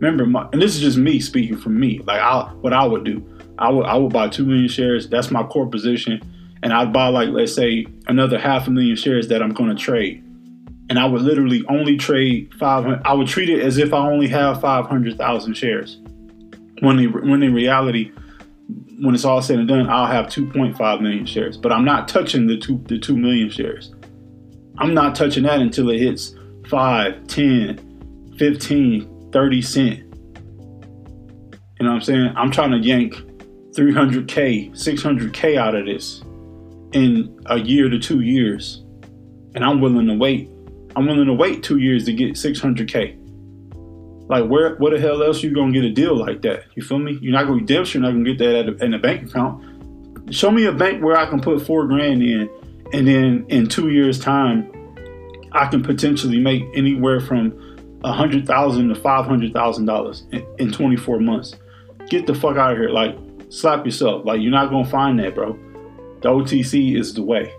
Remember, 0.00 0.26
my, 0.26 0.48
and 0.52 0.60
this 0.60 0.74
is 0.74 0.80
just 0.80 0.96
me 0.96 1.20
speaking 1.20 1.56
from 1.56 1.78
me. 1.78 2.00
Like 2.00 2.20
I, 2.20 2.52
what 2.60 2.72
I 2.72 2.84
would 2.84 3.04
do, 3.04 3.24
I 3.58 3.70
would 3.70 3.86
I 3.86 3.96
would 3.96 4.12
buy 4.12 4.28
two 4.28 4.44
million 4.44 4.68
shares. 4.68 5.08
That's 5.08 5.30
my 5.30 5.44
core 5.44 5.66
position, 5.66 6.20
and 6.62 6.72
I'd 6.72 6.92
buy 6.92 7.08
like 7.08 7.28
let's 7.28 7.54
say 7.54 7.86
another 8.08 8.38
half 8.38 8.66
a 8.66 8.70
million 8.70 8.96
shares 8.96 9.28
that 9.28 9.42
I'm 9.42 9.52
going 9.52 9.70
to 9.70 9.80
trade, 9.80 10.24
and 10.90 10.98
I 10.98 11.06
would 11.06 11.22
literally 11.22 11.64
only 11.68 11.96
trade 11.96 12.52
five 12.58 12.84
hundred. 12.84 13.02
I 13.04 13.12
would 13.12 13.28
treat 13.28 13.48
it 13.48 13.60
as 13.60 13.78
if 13.78 13.92
I 13.92 13.98
only 13.98 14.28
have 14.28 14.60
five 14.60 14.86
hundred 14.86 15.16
thousand 15.18 15.54
shares. 15.54 16.00
When 16.80 16.98
in, 16.98 17.30
when 17.30 17.42
in 17.44 17.54
reality, 17.54 18.10
when 19.02 19.16
it's 19.16 19.24
all 19.24 19.42
said 19.42 19.58
and 19.58 19.66
done, 19.66 19.90
I'll 19.90 20.06
have 20.06 20.26
2.5 20.26 21.00
million 21.00 21.26
shares. 21.26 21.56
But 21.56 21.72
I'm 21.72 21.84
not 21.84 22.06
touching 22.06 22.46
the 22.46 22.56
two 22.56 22.80
the 22.86 22.98
two 22.98 23.16
million 23.16 23.50
shares. 23.50 23.92
I'm 24.78 24.94
not 24.94 25.16
touching 25.16 25.42
that 25.42 25.60
until 25.60 25.90
it 25.90 25.98
hits 25.98 26.34
5, 26.68 27.26
10, 27.26 28.34
15, 28.38 29.30
30 29.32 29.62
cent. 29.62 29.98
You 29.98 31.86
know 31.86 31.90
what 31.90 31.96
I'm 31.96 32.00
saying? 32.00 32.32
I'm 32.36 32.50
trying 32.52 32.70
to 32.70 32.78
yank 32.78 33.14
300K, 33.76 34.70
600K 34.70 35.56
out 35.56 35.74
of 35.74 35.84
this 35.84 36.22
in 36.92 37.36
a 37.46 37.58
year 37.58 37.88
to 37.88 37.98
two 37.98 38.20
years. 38.20 38.84
And 39.54 39.64
I'm 39.64 39.80
willing 39.80 40.06
to 40.06 40.14
wait. 40.14 40.48
I'm 40.94 41.06
willing 41.06 41.26
to 41.26 41.34
wait 41.34 41.64
two 41.64 41.78
years 41.78 42.04
to 42.04 42.12
get 42.12 42.34
600K. 42.34 43.18
Like, 44.32 44.48
where, 44.48 44.76
what 44.76 44.94
the 44.94 44.98
hell 44.98 45.22
else 45.22 45.42
you 45.42 45.54
gonna 45.54 45.72
get 45.72 45.84
a 45.84 45.90
deal 45.90 46.16
like 46.16 46.40
that? 46.40 46.64
You 46.74 46.82
feel 46.82 46.98
me? 46.98 47.18
You're 47.20 47.34
not 47.34 47.46
gonna 47.46 47.62
be 47.64 47.74
you're 47.74 48.02
not 48.02 48.12
gonna 48.12 48.24
get 48.24 48.38
that 48.38 48.54
at 48.54 48.66
a, 48.66 48.82
in 48.82 48.94
a 48.94 48.98
bank 48.98 49.28
account. 49.28 50.34
Show 50.34 50.50
me 50.50 50.64
a 50.64 50.72
bank 50.72 51.04
where 51.04 51.18
I 51.18 51.26
can 51.26 51.38
put 51.38 51.60
four 51.60 51.86
grand 51.86 52.22
in, 52.22 52.48
and 52.94 53.06
then 53.06 53.44
in 53.50 53.68
two 53.68 53.90
years' 53.90 54.18
time, 54.18 54.72
I 55.52 55.66
can 55.66 55.82
potentially 55.82 56.38
make 56.38 56.62
anywhere 56.74 57.20
from 57.20 58.00
a 58.04 58.10
hundred 58.10 58.46
thousand 58.46 58.88
to 58.88 58.94
five 58.94 59.26
hundred 59.26 59.52
thousand 59.52 59.84
dollars 59.84 60.24
in 60.56 60.72
24 60.72 61.20
months. 61.20 61.54
Get 62.08 62.26
the 62.26 62.34
fuck 62.34 62.56
out 62.56 62.72
of 62.72 62.78
here! 62.78 62.88
Like, 62.88 63.14
slap 63.50 63.84
yourself. 63.84 64.24
Like, 64.24 64.40
you're 64.40 64.50
not 64.50 64.70
gonna 64.70 64.88
find 64.88 65.18
that, 65.18 65.34
bro. 65.34 65.58
The 66.22 66.30
OTC 66.30 66.98
is 66.98 67.12
the 67.12 67.22
way. 67.22 67.52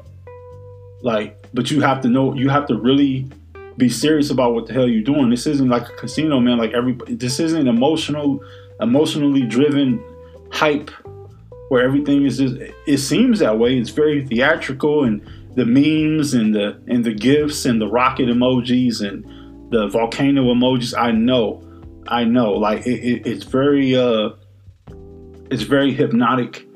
Like, 1.04 1.38
but 1.54 1.70
you 1.70 1.82
have 1.82 2.02
to 2.02 2.08
know. 2.08 2.34
You 2.34 2.50
have 2.50 2.66
to 2.70 2.78
really 2.78 3.30
be 3.78 3.90
serious 3.90 4.30
about 4.30 4.54
what 4.54 4.68
the 4.68 4.74
hell 4.74 4.88
you're 4.88 5.04
doing. 5.04 5.30
This 5.30 5.48
isn't 5.48 5.70
like 5.70 5.90
a 5.90 5.94
casino, 5.94 6.40
man. 6.40 6.58
Like 6.58 6.74
everybody, 6.74 7.16
this 7.16 7.40
isn't 7.40 7.68
emotional, 7.68 8.44
emotionally 8.80 9.42
driven 9.42 10.04
hype 10.52 10.92
where 11.70 11.84
everything 11.84 12.26
is 12.26 12.38
just. 12.38 12.56
It 12.86 13.00
seems 13.00 13.40
that 13.40 13.58
way. 13.58 13.78
It's 13.78 13.90
very 13.90 14.26
theatrical 14.26 15.04
and 15.04 15.22
the 15.56 15.66
memes 15.66 16.34
and 16.34 16.54
the 16.54 16.80
and 16.88 17.04
the 17.04 17.14
gifs 17.14 17.66
and 17.66 17.82
the 17.82 17.88
rocket 17.88 18.28
emojis 18.28 19.02
and 19.08 19.72
the 19.72 19.88
volcano 19.88 20.54
emojis. 20.54 20.98
I 20.98 21.12
know, 21.12 21.64
I 22.08 22.26
know. 22.26 22.54
Like 22.54 22.86
it, 22.86 23.00
it, 23.04 23.28
it's 23.28 23.44
very 23.44 23.96
uh, 23.96 24.30
it's 25.50 25.64
very 25.64 25.94
hypnotic, 25.94 26.68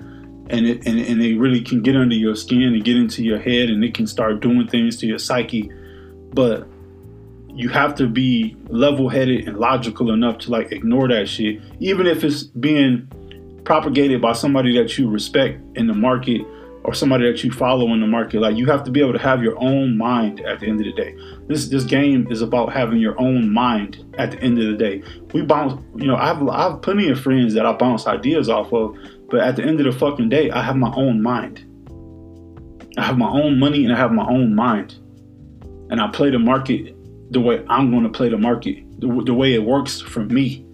and 0.50 0.66
it 0.66 0.88
and, 0.88 1.00
and 1.00 1.22
it 1.22 1.38
really 1.38 1.62
can 1.62 1.82
get 1.82 1.96
under 1.96 2.16
your 2.16 2.36
skin 2.36 2.64
and 2.64 2.84
get 2.84 2.98
into 2.98 3.24
your 3.24 3.40
head, 3.40 3.70
and 3.70 3.84
it 3.84 3.94
can 3.94 4.08
start 4.08 4.42
doing 4.42 4.68
things 4.68 4.98
to 4.98 5.08
your 5.08 5.20
psyche. 5.20 5.72
But 6.34 6.68
you 7.58 7.70
have 7.70 7.96
to 7.96 8.08
be 8.08 8.56
level-headed 8.70 9.48
and 9.48 9.58
logical 9.58 10.12
enough 10.12 10.38
to 10.38 10.52
like 10.52 10.72
ignore 10.72 11.08
that 11.08 11.28
shit, 11.28 11.60
even 11.80 12.06
if 12.06 12.24
it's 12.24 12.44
being 12.44 13.08
propagated 13.66 14.22
by 14.22 14.32
somebody 14.32 14.78
that 14.78 14.96
you 14.98 15.10
respect 15.10 15.60
in 15.76 15.88
the 15.88 15.94
market 15.94 16.42
or 16.84 16.94
somebody 16.94 17.30
that 17.30 17.44
you 17.44 17.52
follow 17.52 17.92
in 17.94 18.00
the 18.00 18.06
market. 18.06 18.42
Like 18.42 18.56
you 18.56 18.68
have 18.68 18.84
to 18.84 18.92
be 18.92 19.02
able 19.02 19.14
to 19.14 19.20
have 19.20 19.42
your 19.42 19.60
own 19.60 19.98
mind 19.98 20.40
at 20.42 20.60
the 20.60 20.68
end 20.68 20.80
of 20.80 20.86
the 20.86 20.94
day. 20.94 21.18
This 21.48 21.68
this 21.68 21.84
game 21.84 22.28
is 22.32 22.44
about 22.44 22.72
having 22.72 23.00
your 23.00 23.20
own 23.20 23.52
mind 23.52 24.06
at 24.20 24.32
the 24.32 24.40
end 24.40 24.60
of 24.60 24.68
the 24.68 24.78
day. 24.78 25.02
We 25.34 25.42
bounce, 25.42 25.82
you 25.96 26.06
know, 26.06 26.16
I 26.16 26.28
have 26.28 26.48
I 26.48 26.70
have 26.70 26.84
plenty 26.84 27.10
of 27.10 27.20
friends 27.20 27.56
that 27.56 27.66
I 27.66 27.74
bounce 27.74 28.06
ideas 28.06 28.50
off 28.50 28.72
of, 28.72 28.96
but 29.32 29.40
at 29.40 29.56
the 29.56 29.64
end 29.64 29.80
of 29.80 29.92
the 29.92 30.00
fucking 30.00 30.30
day, 30.30 30.52
I 30.52 30.62
have 30.62 30.76
my 30.76 30.94
own 30.96 31.24
mind. 31.24 31.66
I 33.00 33.04
have 33.04 33.18
my 33.18 33.30
own 33.30 33.58
money 33.58 33.84
and 33.84 33.94
I 33.94 33.98
have 33.98 34.12
my 34.12 34.28
own 34.28 34.54
mind. 34.54 35.00
And 35.90 36.02
I 36.02 36.08
play 36.08 36.30
the 36.30 36.40
market 36.40 36.97
the 37.32 37.40
way 37.40 37.64
I'm 37.70 37.92
going 37.92 38.04
to 38.04 38.10
play 38.10 38.30
the 38.30 38.38
market, 38.38 38.84
the, 39.00 39.24
the 39.26 39.34
way 39.34 39.54
it 39.54 39.64
works 39.64 40.02
for 40.02 40.24
me. 40.24 40.66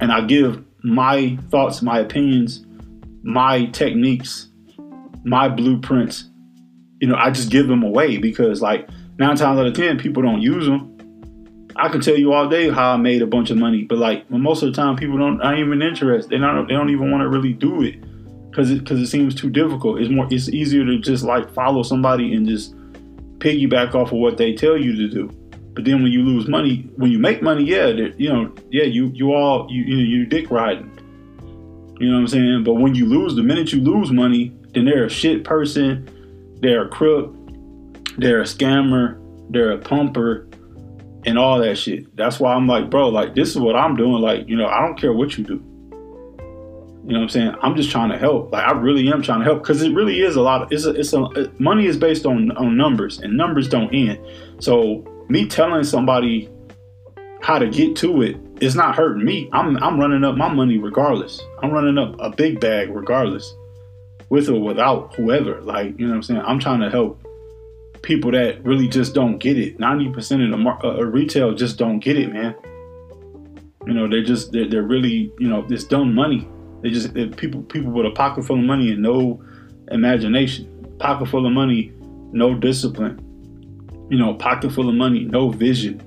And 0.00 0.10
I 0.12 0.22
give 0.22 0.62
my 0.82 1.38
thoughts, 1.50 1.82
my 1.82 2.00
opinions, 2.00 2.66
my 3.22 3.66
techniques 3.66 4.48
my 5.24 5.48
blueprints, 5.48 6.28
you 7.00 7.08
know, 7.08 7.16
I 7.16 7.30
just 7.30 7.50
give 7.50 7.66
them 7.66 7.82
away 7.82 8.18
because 8.18 8.62
like 8.62 8.88
nine 9.18 9.36
times 9.36 9.58
out 9.58 9.66
of 9.66 9.74
ten, 9.74 9.98
people 9.98 10.22
don't 10.22 10.40
use 10.40 10.66
them. 10.66 10.90
I 11.76 11.88
can 11.88 12.00
tell 12.00 12.16
you 12.16 12.32
all 12.32 12.48
day 12.48 12.70
how 12.70 12.92
I 12.92 12.96
made 12.96 13.20
a 13.20 13.26
bunch 13.26 13.50
of 13.50 13.56
money, 13.56 13.82
but 13.82 13.98
like 13.98 14.30
most 14.30 14.62
of 14.62 14.72
the 14.72 14.76
time, 14.80 14.96
people 14.96 15.18
don't 15.18 15.40
aren't 15.40 15.58
even 15.58 15.82
interested. 15.82 16.30
They 16.30 16.38
don't 16.38 16.68
they 16.68 16.74
don't 16.74 16.90
even 16.90 17.10
want 17.10 17.22
to 17.22 17.28
really 17.28 17.52
do 17.52 17.82
it 17.82 18.00
because 18.50 18.70
it 18.70 18.78
because 18.80 19.00
it 19.00 19.08
seems 19.08 19.34
too 19.34 19.50
difficult. 19.50 20.00
It's 20.00 20.10
more 20.10 20.28
it's 20.30 20.48
easier 20.48 20.84
to 20.84 20.98
just 20.98 21.24
like 21.24 21.52
follow 21.52 21.82
somebody 21.82 22.32
and 22.34 22.46
just 22.46 22.76
piggyback 23.38 23.94
off 23.94 24.12
of 24.12 24.18
what 24.18 24.36
they 24.36 24.54
tell 24.54 24.76
you 24.76 24.94
to 24.94 25.08
do. 25.08 25.30
But 25.74 25.84
then 25.84 26.02
when 26.02 26.12
you 26.12 26.22
lose 26.22 26.48
money, 26.48 26.88
when 26.96 27.10
you 27.10 27.18
make 27.18 27.42
money, 27.42 27.64
yeah, 27.64 27.86
you 27.86 28.32
know, 28.32 28.54
yeah, 28.70 28.84
you 28.84 29.10
you 29.14 29.32
all 29.32 29.66
you 29.70 29.82
you 29.82 29.96
know 29.96 30.02
you 30.02 30.26
dick 30.26 30.50
riding. 30.50 30.90
You 32.00 32.08
know 32.08 32.14
what 32.14 32.20
I'm 32.20 32.28
saying? 32.28 32.64
But 32.64 32.74
when 32.74 32.94
you 32.94 33.06
lose, 33.06 33.34
the 33.34 33.42
minute 33.42 33.72
you 33.72 33.80
lose 33.80 34.10
money, 34.10 34.52
then 34.72 34.84
they're 34.84 35.04
a 35.04 35.10
shit 35.10 35.44
person, 35.44 36.08
they're 36.60 36.86
a 36.86 36.88
crook, 36.88 37.34
they're 38.18 38.40
a 38.40 38.44
scammer, 38.44 39.20
they're 39.50 39.72
a 39.72 39.78
pumper, 39.78 40.48
and 41.26 41.38
all 41.38 41.58
that 41.58 41.76
shit. 41.76 42.14
That's 42.16 42.38
why 42.38 42.54
I'm 42.54 42.66
like, 42.66 42.90
bro, 42.90 43.08
like 43.08 43.34
this 43.34 43.50
is 43.50 43.58
what 43.58 43.76
I'm 43.76 43.96
doing. 43.96 44.22
Like, 44.22 44.48
you 44.48 44.56
know, 44.56 44.66
I 44.66 44.80
don't 44.80 44.98
care 44.98 45.12
what 45.12 45.36
you 45.36 45.44
do. 45.44 45.62
You 47.06 47.12
know 47.12 47.18
what 47.18 47.22
I'm 47.24 47.28
saying? 47.28 47.54
I'm 47.60 47.76
just 47.76 47.90
trying 47.90 48.10
to 48.10 48.18
help. 48.18 48.52
Like 48.52 48.66
I 48.66 48.72
really 48.72 49.06
am 49.12 49.22
trying 49.22 49.40
to 49.40 49.44
help 49.44 49.62
because 49.62 49.82
it 49.82 49.92
really 49.92 50.20
is 50.20 50.36
a 50.36 50.40
lot 50.40 50.62
of 50.62 50.72
it's 50.72 50.86
a, 50.86 50.90
it's 50.90 51.12
a 51.12 51.52
money 51.58 51.86
is 51.86 51.98
based 51.98 52.24
on 52.24 52.50
on 52.52 52.76
numbers 52.76 53.18
and 53.18 53.36
numbers 53.36 53.68
don't 53.68 53.92
end. 53.94 54.18
So 54.58 55.04
me 55.28 55.46
telling 55.46 55.84
somebody 55.84 56.48
how 57.42 57.58
to 57.58 57.68
get 57.68 57.96
to 57.96 58.22
it 58.22 58.36
is 58.60 58.74
not 58.74 58.96
hurting 58.96 59.24
me. 59.24 59.48
I'm 59.52 59.76
I'm 59.82 59.98
running 59.98 60.24
up 60.24 60.36
my 60.36 60.48
money 60.52 60.78
regardless. 60.78 61.40
I'm 61.62 61.70
running 61.70 61.98
up 61.98 62.16
a 62.18 62.30
big 62.30 62.60
bag 62.60 62.90
regardless 62.90 63.54
with 64.28 64.48
or 64.48 64.60
without 64.60 65.14
whoever. 65.14 65.60
Like, 65.60 65.98
you 65.98 66.06
know 66.06 66.12
what 66.12 66.16
I'm 66.16 66.22
saying? 66.22 66.42
I'm 66.44 66.58
trying 66.58 66.80
to 66.80 66.90
help 66.90 67.24
people 68.02 68.30
that 68.32 68.64
really 68.64 68.88
just 68.88 69.14
don't 69.14 69.38
get 69.38 69.58
it. 69.58 69.78
90% 69.78 70.44
of 70.44 70.50
the 70.50 70.56
mar- 70.56 70.84
uh, 70.84 71.02
retail 71.02 71.54
just 71.54 71.78
don't 71.78 71.98
get 71.98 72.18
it, 72.18 72.32
man. 72.32 72.54
You 73.86 73.94
know, 73.94 74.08
they're 74.08 74.24
just, 74.24 74.52
they're, 74.52 74.68
they're 74.68 74.82
really, 74.82 75.32
you 75.38 75.48
know, 75.48 75.66
this 75.66 75.84
dumb 75.84 76.14
money. 76.14 76.48
They 76.82 76.90
just, 76.90 77.14
people, 77.36 77.62
people 77.62 77.92
with 77.92 78.06
a 78.06 78.10
pocket 78.10 78.44
full 78.44 78.58
of 78.58 78.64
money 78.64 78.92
and 78.92 79.02
no 79.02 79.42
imagination. 79.90 80.96
Pocket 80.98 81.26
full 81.26 81.46
of 81.46 81.52
money, 81.52 81.92
no 82.32 82.54
discipline. 82.54 83.23
You 84.10 84.18
know, 84.18 84.34
pocket 84.34 84.72
full 84.72 84.88
of 84.88 84.94
money, 84.94 85.24
no 85.24 85.50
vision. 85.50 86.02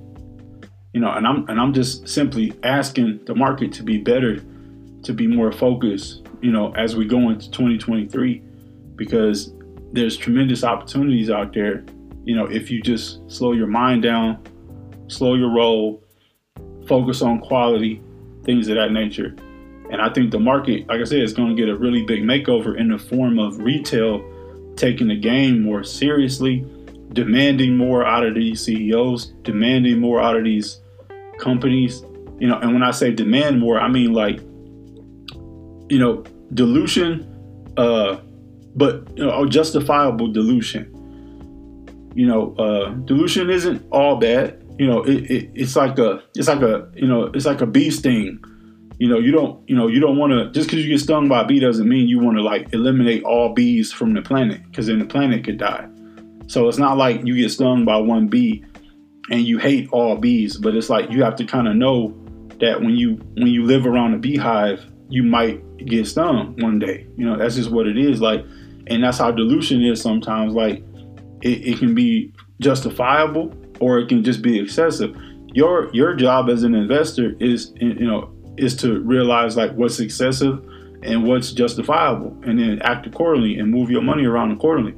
You 0.93 1.01
know, 1.01 1.11
and 1.11 1.27
I'm 1.27 1.47
and 1.49 1.59
I'm 1.59 1.73
just 1.73 2.07
simply 2.07 2.53
asking 2.63 3.25
the 3.25 3.35
market 3.35 3.71
to 3.73 3.83
be 3.83 3.97
better, 3.97 4.39
to 5.03 5.13
be 5.13 5.27
more 5.27 5.51
focused, 5.51 6.27
you 6.41 6.51
know, 6.51 6.73
as 6.75 6.95
we 6.95 7.05
go 7.05 7.29
into 7.29 7.51
2023, 7.51 8.41
because 8.95 9.53
there's 9.91 10.17
tremendous 10.17 10.63
opportunities 10.63 11.29
out 11.29 11.53
there. 11.53 11.85
You 12.23 12.35
know, 12.35 12.45
if 12.45 12.69
you 12.69 12.81
just 12.81 13.19
slow 13.31 13.53
your 13.53 13.67
mind 13.67 14.03
down, 14.03 14.43
slow 15.07 15.35
your 15.35 15.49
roll, 15.49 16.03
focus 16.87 17.21
on 17.21 17.39
quality, 17.39 18.01
things 18.43 18.67
of 18.67 18.75
that 18.75 18.91
nature. 18.91 19.35
And 19.89 20.01
I 20.01 20.09
think 20.09 20.31
the 20.31 20.39
market, 20.39 20.87
like 20.87 20.99
I 20.99 21.03
said, 21.05 21.21
is 21.21 21.33
going 21.33 21.55
to 21.55 21.61
get 21.61 21.69
a 21.69 21.77
really 21.77 22.03
big 22.03 22.23
makeover 22.23 22.77
in 22.77 22.89
the 22.89 22.97
form 22.97 23.39
of 23.39 23.59
retail 23.59 24.23
taking 24.75 25.07
the 25.07 25.15
game 25.15 25.63
more 25.63 25.83
seriously, 25.83 26.65
demanding 27.13 27.77
more 27.77 28.05
out 28.05 28.25
of 28.25 28.35
these 28.35 28.63
CEOs, 28.63 29.33
demanding 29.43 29.99
more 29.99 30.21
out 30.21 30.35
of 30.35 30.43
these 30.43 30.81
companies. 31.39 32.03
You 32.39 32.47
know, 32.47 32.59
and 32.59 32.73
when 32.73 32.83
I 32.83 32.91
say 32.91 33.11
demand 33.11 33.59
more, 33.59 33.79
I 33.79 33.87
mean 33.87 34.13
like 34.13 34.39
you 35.89 35.99
know, 35.99 36.23
dilution, 36.53 37.73
uh, 37.77 38.17
but 38.75 39.07
you 39.15 39.25
know, 39.25 39.45
justifiable 39.45 40.31
dilution. 40.31 40.93
You 42.15 42.27
know, 42.27 42.55
uh, 42.55 42.89
dilution 43.05 43.49
isn't 43.49 43.85
all 43.91 44.17
bad. 44.17 44.63
You 44.79 44.87
know, 44.87 45.03
it, 45.03 45.29
it, 45.29 45.51
it's 45.55 45.75
like 45.75 45.97
a, 45.97 46.21
it's 46.35 46.47
like 46.47 46.61
a, 46.61 46.89
you 46.95 47.07
know, 47.07 47.25
it's 47.25 47.45
like 47.45 47.61
a 47.61 47.65
bee 47.65 47.91
sting. 47.91 48.43
You 48.99 49.07
know, 49.07 49.19
you 49.19 49.31
don't, 49.31 49.67
you 49.69 49.75
know, 49.75 49.87
you 49.87 49.99
don't 49.99 50.17
want 50.17 50.31
to 50.33 50.51
just 50.51 50.69
because 50.69 50.83
you 50.83 50.91
get 50.91 50.99
stung 50.99 51.27
by 51.27 51.41
a 51.41 51.45
bee 51.45 51.59
doesn't 51.59 51.87
mean 51.87 52.07
you 52.07 52.19
want 52.19 52.37
to 52.37 52.43
like 52.43 52.73
eliminate 52.73 53.23
all 53.23 53.53
bees 53.53 53.93
from 53.93 54.13
the 54.13 54.21
planet 54.21 54.61
because 54.65 54.87
then 54.87 54.99
the 54.99 55.05
planet 55.05 55.43
could 55.43 55.57
die. 55.57 55.87
So 56.47 56.67
it's 56.67 56.77
not 56.77 56.97
like 56.97 57.25
you 57.25 57.35
get 57.35 57.49
stung 57.49 57.85
by 57.85 57.97
one 57.97 58.27
bee 58.27 58.63
and 59.29 59.41
you 59.41 59.57
hate 59.57 59.89
all 59.91 60.17
bees, 60.17 60.57
but 60.57 60.75
it's 60.75 60.89
like 60.89 61.11
you 61.11 61.23
have 61.23 61.35
to 61.37 61.45
kind 61.45 61.67
of 61.67 61.75
know 61.75 62.15
that 62.59 62.79
when 62.81 62.95
you 62.95 63.15
when 63.35 63.47
you 63.47 63.65
live 63.65 63.85
around 63.85 64.13
a 64.13 64.17
beehive, 64.17 64.85
you 65.09 65.23
might 65.23 65.61
get 65.85 66.07
stung 66.07 66.55
one 66.59 66.79
day. 66.79 67.07
You 67.17 67.25
know, 67.25 67.37
that's 67.37 67.55
just 67.55 67.71
what 67.71 67.87
it 67.87 67.97
is. 67.97 68.21
Like, 68.21 68.45
and 68.87 69.03
that's 69.03 69.17
how 69.17 69.31
dilution 69.31 69.83
is 69.83 70.01
sometimes. 70.01 70.53
Like, 70.53 70.83
it, 71.41 71.67
it 71.67 71.79
can 71.79 71.93
be 71.93 72.33
justifiable 72.59 73.53
or 73.79 73.99
it 73.99 74.07
can 74.07 74.23
just 74.23 74.41
be 74.41 74.59
excessive. 74.59 75.15
Your 75.53 75.89
your 75.93 76.15
job 76.15 76.49
as 76.49 76.63
an 76.63 76.75
investor 76.75 77.35
is 77.39 77.73
you 77.79 78.07
know 78.07 78.33
is 78.57 78.75
to 78.77 78.99
realize 79.01 79.55
like 79.55 79.71
what's 79.73 79.99
excessive 79.99 80.63
and 81.03 81.27
what's 81.27 81.51
justifiable, 81.51 82.35
and 82.43 82.59
then 82.59 82.81
act 82.81 83.05
accordingly 83.05 83.59
and 83.59 83.69
move 83.69 83.91
your 83.91 84.01
money 84.01 84.25
around 84.25 84.51
accordingly. 84.51 84.95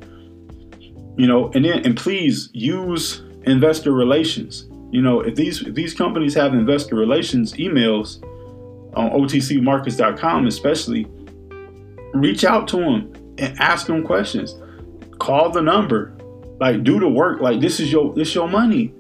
You 1.19 1.27
know, 1.27 1.51
and 1.53 1.65
then 1.65 1.86
and 1.86 1.97
please 1.97 2.49
use 2.53 3.23
investor 3.43 3.91
relations. 3.91 4.69
You 4.89 5.01
know, 5.01 5.19
if 5.19 5.36
these 5.36 5.62
if 5.62 5.75
these 5.75 5.93
companies 5.93 6.34
have 6.36 6.53
investor 6.53 6.95
relations 6.95 7.51
emails 7.53 8.23
on 8.95 9.10
otcmarkets.com, 9.12 10.47
especially, 10.47 11.08
reach 12.13 12.45
out 12.45 12.69
to 12.69 12.77
them 12.77 13.13
and 13.38 13.60
ask 13.60 13.86
them 13.86 14.01
questions. 14.05 14.55
Call 15.19 15.49
the 15.49 15.62
number, 15.62 16.17
like 16.62 16.86
do 16.86 17.01
the 17.01 17.10
work. 17.10 17.41
Like 17.41 17.60
this 17.60 17.82
is 17.82 17.91
your 17.91 18.13
this 18.13 18.34
your 18.34 18.47
money. 18.47 18.93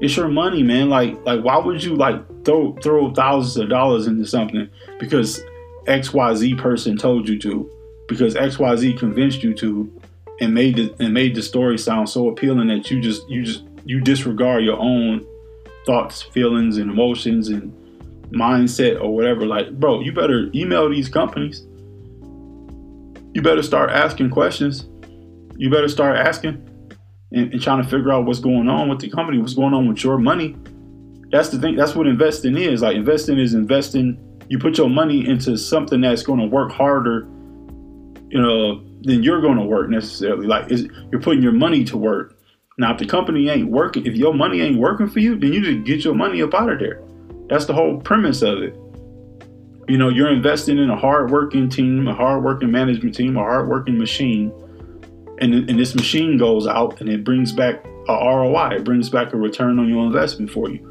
It's 0.00 0.16
your 0.16 0.28
money, 0.28 0.62
man. 0.62 0.88
Like 0.88 1.22
like 1.26 1.44
why 1.44 1.58
would 1.58 1.84
you 1.84 1.96
like 1.96 2.16
throw 2.46 2.74
throw 2.76 3.12
thousands 3.12 3.58
of 3.58 3.68
dollars 3.68 4.06
into 4.06 4.24
something 4.26 4.70
because 4.98 5.42
XYZ 5.84 6.56
person 6.56 6.96
told 6.96 7.28
you 7.28 7.38
to, 7.40 7.70
because 8.08 8.34
XYZ 8.36 8.98
convinced 8.98 9.42
you 9.42 9.52
to, 9.56 9.99
and 10.40 10.54
made 10.54 10.76
the 10.76 10.94
and 10.98 11.12
made 11.12 11.34
the 11.34 11.42
story 11.42 11.78
sound 11.78 12.08
so 12.08 12.28
appealing 12.28 12.68
that 12.68 12.90
you 12.90 13.00
just 13.00 13.28
you 13.28 13.44
just 13.44 13.64
you 13.84 14.00
disregard 14.00 14.64
your 14.64 14.78
own 14.78 15.24
thoughts, 15.86 16.22
feelings, 16.22 16.76
and 16.76 16.90
emotions 16.90 17.48
and 17.48 17.72
mindset 18.32 19.00
or 19.00 19.14
whatever. 19.14 19.46
Like, 19.46 19.70
bro, 19.78 20.00
you 20.00 20.12
better 20.12 20.50
email 20.54 20.88
these 20.88 21.08
companies. 21.08 21.66
You 23.32 23.42
better 23.42 23.62
start 23.62 23.90
asking 23.90 24.30
questions. 24.30 24.86
You 25.56 25.70
better 25.70 25.88
start 25.88 26.16
asking 26.16 26.66
and, 27.32 27.52
and 27.52 27.62
trying 27.62 27.82
to 27.82 27.88
figure 27.88 28.12
out 28.12 28.24
what's 28.24 28.40
going 28.40 28.68
on 28.68 28.88
with 28.88 29.00
the 29.00 29.10
company, 29.10 29.38
what's 29.38 29.54
going 29.54 29.74
on 29.74 29.88
with 29.88 30.02
your 30.02 30.18
money. 30.18 30.56
That's 31.30 31.50
the 31.50 31.58
thing. 31.58 31.76
That's 31.76 31.94
what 31.94 32.06
investing 32.06 32.56
is. 32.56 32.82
Like 32.82 32.96
investing 32.96 33.38
is 33.38 33.54
investing. 33.54 34.18
You 34.48 34.58
put 34.58 34.78
your 34.78 34.90
money 34.90 35.28
into 35.28 35.56
something 35.56 36.00
that's 36.00 36.22
going 36.24 36.40
to 36.40 36.46
work 36.46 36.72
harder, 36.72 37.20
you 38.28 38.40
know, 38.40 38.82
than 39.02 39.22
you're 39.22 39.40
going 39.40 39.58
to 39.58 39.64
work 39.64 39.88
necessarily. 39.88 40.46
Like 40.46 40.70
you're 40.70 41.20
putting 41.20 41.42
your 41.42 41.52
money 41.52 41.84
to 41.84 41.96
work. 41.96 42.36
Now, 42.78 42.92
if 42.92 42.98
the 42.98 43.06
company 43.06 43.48
ain't 43.48 43.70
working, 43.70 44.06
if 44.06 44.14
your 44.14 44.32
money 44.32 44.60
ain't 44.60 44.78
working 44.78 45.08
for 45.08 45.20
you, 45.20 45.38
then 45.38 45.52
you 45.52 45.60
just 45.60 45.84
get 45.84 46.04
your 46.04 46.14
money 46.14 46.42
up 46.42 46.54
out 46.54 46.70
of 46.70 46.78
there. 46.78 47.02
That's 47.48 47.66
the 47.66 47.74
whole 47.74 47.98
premise 47.98 48.42
of 48.42 48.62
it. 48.62 48.74
You 49.88 49.98
know, 49.98 50.08
you're 50.08 50.30
investing 50.30 50.78
in 50.78 50.88
a 50.88 50.96
hardworking 50.96 51.68
team, 51.68 52.06
a 52.06 52.14
hardworking 52.14 52.70
management 52.70 53.14
team, 53.14 53.36
a 53.36 53.40
hardworking 53.40 53.98
machine, 53.98 54.52
and, 55.40 55.68
and 55.68 55.78
this 55.78 55.94
machine 55.94 56.38
goes 56.38 56.66
out 56.66 57.00
and 57.00 57.08
it 57.08 57.24
brings 57.24 57.52
back 57.52 57.84
a 58.08 58.12
ROI. 58.12 58.76
It 58.76 58.84
brings 58.84 59.08
back 59.08 59.32
a 59.32 59.36
return 59.36 59.78
on 59.78 59.88
your 59.88 60.06
investment 60.06 60.50
for 60.50 60.70
you. 60.70 60.86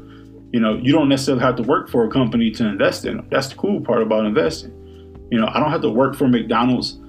You 0.52 0.60
know, 0.60 0.76
you 0.76 0.92
don't 0.92 1.08
necessarily 1.08 1.42
have 1.42 1.56
to 1.56 1.62
work 1.62 1.88
for 1.88 2.04
a 2.04 2.10
company 2.10 2.50
to 2.52 2.66
invest 2.66 3.04
in 3.04 3.16
them. 3.16 3.28
That's 3.30 3.48
the 3.48 3.54
cool 3.54 3.80
part 3.80 4.02
about 4.02 4.26
investing. 4.26 4.72
You 5.30 5.40
know, 5.40 5.46
I 5.46 5.60
don't 5.60 5.70
have 5.70 5.82
to 5.82 5.90
work 5.90 6.16
for 6.16 6.28
McDonald's 6.28 6.99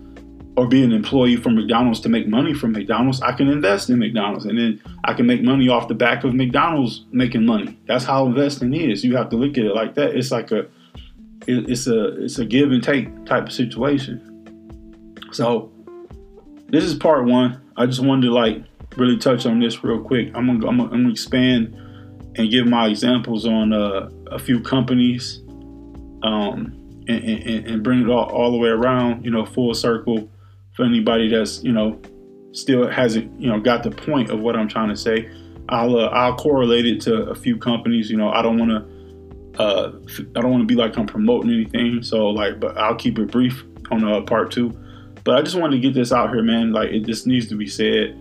or 0.58 0.68
be 0.68 0.84
an 0.84 0.92
employee 0.92 1.38
for 1.38 1.50
McDonald's 1.50 2.02
to 2.02 2.10
make 2.10 2.28
money 2.28 2.54
from 2.54 2.74
McDonald's. 2.74 3.22
I 3.22 3.32
can 3.32 3.48
invest 3.48 3.90
in 3.90 4.00
McDonald's 4.00 4.46
and 4.46 4.58
then 4.58 4.82
I 5.04 5.14
can 5.14 5.26
make 5.26 5.42
money 5.42 5.70
off 5.70 5.88
the 5.88 5.94
back 5.94 6.24
of 6.24 6.34
McDonald's 6.34 7.06
making 7.12 7.46
money. 7.46 7.78
That's 7.88 8.04
how 8.04 8.26
investing 8.26 8.74
is. 8.74 9.04
You 9.04 9.16
have 9.16 9.30
to 9.30 9.38
look 9.38 9.58
at 9.58 9.66
it 9.66 9.76
like 9.76 9.96
that. 9.96 10.16
It's 10.16 10.32
like 10.32 10.52
a 10.52 10.68
it's 11.48 11.88
a 11.88 12.24
it's 12.24 12.38
a 12.38 12.46
give 12.46 12.72
and 12.72 12.84
take 12.84 13.26
type 13.26 13.48
of 13.48 13.54
situation. 13.54 14.28
So 15.32 15.72
this 16.68 16.84
is 16.84 16.96
part 16.96 17.26
one. 17.26 17.62
I 17.78 17.86
just 17.86 18.02
wanted 18.02 18.28
to 18.28 18.34
like 18.34 18.64
really 18.98 19.18
touch 19.18 19.46
on 19.46 19.60
this 19.60 19.84
real 19.84 20.02
quick. 20.02 20.28
I'm 20.36 20.48
gonna 20.48 20.68
I'm 20.68 20.78
gonna, 20.78 20.92
I'm 20.92 21.02
gonna 21.04 21.10
expand 21.12 21.76
and 22.36 22.50
give 22.50 22.68
my 22.68 22.88
examples 22.88 23.46
on 23.46 23.74
uh, 23.74 24.10
a 24.28 24.40
few 24.40 24.62
companies, 24.62 25.42
um, 26.24 26.78
and, 27.08 27.24
and, 27.24 27.68
and, 27.68 27.84
bring 27.84 28.02
it 28.02 28.10
all, 28.10 28.30
all 28.30 28.52
the 28.52 28.58
way 28.58 28.70
around, 28.70 29.26
you 29.26 29.32
know, 29.32 29.46
full 29.46 29.74
circle 29.74 30.30
for 30.74 30.86
anybody 30.86 31.30
that's 31.30 31.64
you 31.64 31.72
know 31.72 32.00
still 32.54 32.90
hasn't 32.90 33.40
you 33.40 33.50
know 33.50 33.60
got 33.60 33.84
the 33.84 33.92
point 33.92 34.30
of 34.30 34.40
what 34.40 34.56
I'm 34.56 34.68
trying 34.68 34.90
to 34.90 34.98
say. 34.98 35.30
I'll 35.70 35.98
uh, 35.98 36.08
I'll 36.08 36.36
correlate 36.36 36.86
it 36.86 37.02
to 37.02 37.24
a 37.30 37.36
few 37.36 37.58
companies. 37.58 38.10
You 38.10 38.18
know, 38.18 38.30
I 38.30 38.42
don't 38.42 38.58
want 38.58 38.72
to 38.72 39.02
uh, 39.62 39.92
I 40.36 40.42
don't 40.42 40.52
want 40.52 40.62
to 40.62 40.68
be 40.68 40.76
like 40.76 40.98
I'm 40.98 41.06
promoting 41.06 41.52
anything. 41.52 42.04
So 42.04 42.28
like, 42.28 42.60
but 42.60 42.78
I'll 42.78 42.96
keep 42.96 43.20
it 43.20 43.32
brief 43.32 43.64
on 43.90 44.04
uh, 44.04 44.22
part 44.22 44.52
two. 44.52 44.78
But 45.24 45.38
I 45.38 45.42
just 45.42 45.56
wanted 45.56 45.76
to 45.76 45.82
get 45.82 45.94
this 45.94 46.12
out 46.12 46.30
here, 46.32 46.42
man. 46.42 46.72
Like 46.72 46.90
it 46.90 47.06
just 47.06 47.28
needs 47.28 47.48
to 47.50 47.56
be 47.56 47.68
said. 47.68 48.18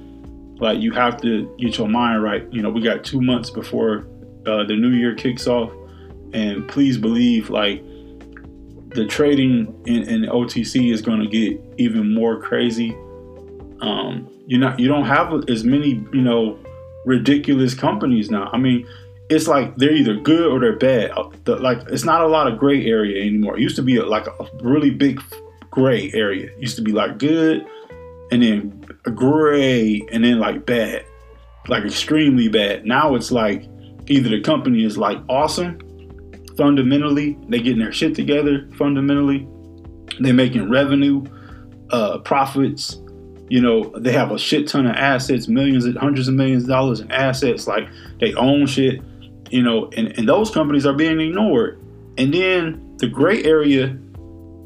Like 0.60 0.80
you 0.80 0.92
have 0.92 1.20
to 1.22 1.54
get 1.58 1.78
your 1.78 1.88
mind 1.88 2.22
right. 2.22 2.46
You 2.52 2.60
know, 2.62 2.70
we 2.70 2.82
got 2.82 3.02
two 3.02 3.20
months 3.20 3.48
before 3.48 4.06
uh, 4.46 4.64
the 4.64 4.76
new 4.76 4.90
year 4.90 5.14
kicks 5.14 5.46
off, 5.46 5.72
and 6.34 6.68
please 6.68 6.98
believe 6.98 7.48
like 7.48 7.82
the 8.94 9.06
trading 9.06 9.82
in, 9.86 10.02
in 10.08 10.22
OTC 10.22 10.92
is 10.92 11.02
going 11.02 11.20
to 11.20 11.26
get 11.26 11.60
even 11.78 12.14
more 12.14 12.40
crazy. 12.40 12.92
Um, 13.80 14.28
you're 14.46 14.60
not 14.60 14.78
you 14.78 14.88
don't 14.88 15.06
have 15.06 15.48
as 15.48 15.64
many 15.64 16.04
you 16.12 16.20
know 16.20 16.58
ridiculous 17.06 17.74
companies 17.74 18.30
now. 18.30 18.50
I 18.52 18.58
mean, 18.58 18.86
it's 19.28 19.46
like 19.46 19.76
they're 19.76 19.92
either 19.92 20.16
good 20.16 20.50
or 20.50 20.60
they're 20.60 20.76
bad. 20.76 21.12
Uh, 21.12 21.30
the, 21.44 21.56
like 21.56 21.82
it's 21.88 22.04
not 22.04 22.20
a 22.20 22.26
lot 22.26 22.50
of 22.50 22.58
gray 22.58 22.84
area 22.84 23.22
anymore. 23.22 23.56
It 23.56 23.62
used 23.62 23.76
to 23.76 23.82
be 23.82 23.96
a, 23.96 24.04
like 24.04 24.26
a 24.26 24.46
really 24.62 24.90
big 24.90 25.22
gray 25.70 26.10
area. 26.12 26.50
It 26.50 26.58
used 26.58 26.76
to 26.76 26.82
be 26.82 26.92
like 26.92 27.18
good 27.18 27.64
and 28.32 28.42
then 28.42 28.84
gray 29.14 30.02
and 30.12 30.24
then 30.24 30.38
like 30.40 30.66
bad, 30.66 31.04
like 31.68 31.84
extremely 31.84 32.48
bad. 32.48 32.84
Now 32.84 33.14
it's 33.14 33.30
like 33.30 33.66
either 34.08 34.28
the 34.28 34.40
company 34.40 34.84
is 34.84 34.98
like 34.98 35.18
awesome 35.28 35.78
fundamentally. 36.56 37.38
They 37.48 37.60
getting 37.60 37.80
their 37.80 37.92
shit 37.92 38.14
together 38.14 38.68
fundamentally. 38.76 39.48
They're 40.18 40.34
making 40.34 40.70
revenue, 40.70 41.24
uh, 41.90 42.18
profits. 42.18 43.00
You 43.48 43.60
know, 43.60 43.92
they 43.98 44.12
have 44.12 44.30
a 44.30 44.38
shit 44.38 44.68
ton 44.68 44.86
of 44.86 44.94
assets, 44.94 45.48
millions, 45.48 45.84
and 45.84 45.96
hundreds 45.96 46.28
of 46.28 46.34
millions 46.34 46.64
of 46.64 46.68
dollars 46.68 47.00
in 47.00 47.10
assets. 47.10 47.66
Like 47.66 47.88
they 48.20 48.34
own 48.34 48.66
shit. 48.66 49.02
You 49.50 49.62
know, 49.62 49.90
and, 49.96 50.16
and 50.16 50.28
those 50.28 50.50
companies 50.50 50.86
are 50.86 50.92
being 50.92 51.18
ignored. 51.20 51.82
And 52.16 52.32
then 52.32 52.96
the 52.98 53.08
gray 53.08 53.42
area 53.42 53.98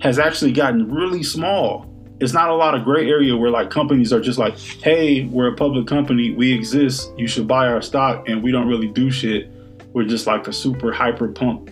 has 0.01 0.19
actually 0.19 0.53
gotten 0.53 0.93
really 0.93 1.23
small. 1.23 1.91
It's 2.21 2.33
not 2.33 2.51
a 2.51 2.55
lot 2.55 2.75
of 2.75 2.85
gray 2.85 3.09
area 3.09 3.37
where 3.37 3.51
like 3.51 3.71
companies 3.71 4.13
are 4.13 4.21
just 4.21 4.39
like, 4.39 4.59
hey, 4.59 5.25
we're 5.25 5.53
a 5.53 5.57
public 5.57 5.87
company, 5.87 6.33
we 6.33 6.53
exist, 6.53 7.11
you 7.17 7.27
should 7.27 7.49
buy 7.49 7.67
our 7.69 7.83
stock, 7.83 8.29
and 8.29 8.43
we 8.43 8.53
don't 8.53 8.69
really 8.69 8.89
do 8.89 9.11
shit. 9.11 9.51
We're 9.93 10.05
just 10.05 10.27
like 10.27 10.47
a 10.47 10.53
super 10.53 10.93
hyper 10.93 11.29
pump 11.29 11.71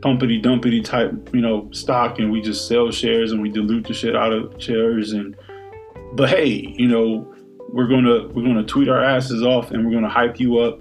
pumpity 0.00 0.42
dumpity 0.42 0.84
type, 0.84 1.30
you 1.32 1.40
know, 1.40 1.68
stock 1.72 2.18
and 2.18 2.30
we 2.30 2.40
just 2.40 2.68
sell 2.68 2.90
shares 2.90 3.32
and 3.32 3.40
we 3.40 3.48
dilute 3.48 3.86
the 3.86 3.94
shit 3.94 4.14
out 4.14 4.32
of 4.32 4.54
shares 4.60 5.12
and 5.12 5.36
but 6.14 6.30
hey, 6.30 6.74
you 6.76 6.88
know, 6.88 7.32
we're 7.70 7.88
gonna 7.88 8.28
we're 8.28 8.44
gonna 8.44 8.64
tweet 8.64 8.88
our 8.88 9.02
asses 9.02 9.42
off 9.42 9.70
and 9.70 9.84
we're 9.84 9.92
gonna 9.92 10.08
hype 10.08 10.38
you 10.38 10.58
up 10.58 10.80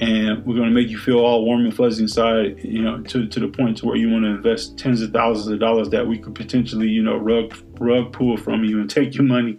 and 0.00 0.44
we're 0.44 0.56
gonna 0.56 0.70
make 0.70 0.88
you 0.88 0.98
feel 0.98 1.18
all 1.18 1.44
warm 1.44 1.64
and 1.64 1.74
fuzzy 1.74 2.02
inside, 2.02 2.58
you 2.64 2.82
know, 2.82 3.00
to, 3.02 3.26
to 3.28 3.40
the 3.40 3.48
point 3.48 3.76
to 3.78 3.86
where 3.86 3.96
you 3.96 4.10
want 4.10 4.24
to 4.24 4.30
invest 4.30 4.78
tens 4.78 5.00
of 5.02 5.12
thousands 5.12 5.48
of 5.48 5.60
dollars 5.60 5.88
that 5.90 6.06
we 6.06 6.18
could 6.18 6.34
potentially, 6.34 6.88
you 6.88 7.02
know, 7.02 7.16
rug 7.16 7.54
rug 7.78 8.12
pull 8.12 8.36
from 8.36 8.64
you 8.64 8.80
and 8.80 8.90
take 8.90 9.14
your 9.14 9.24
money. 9.24 9.58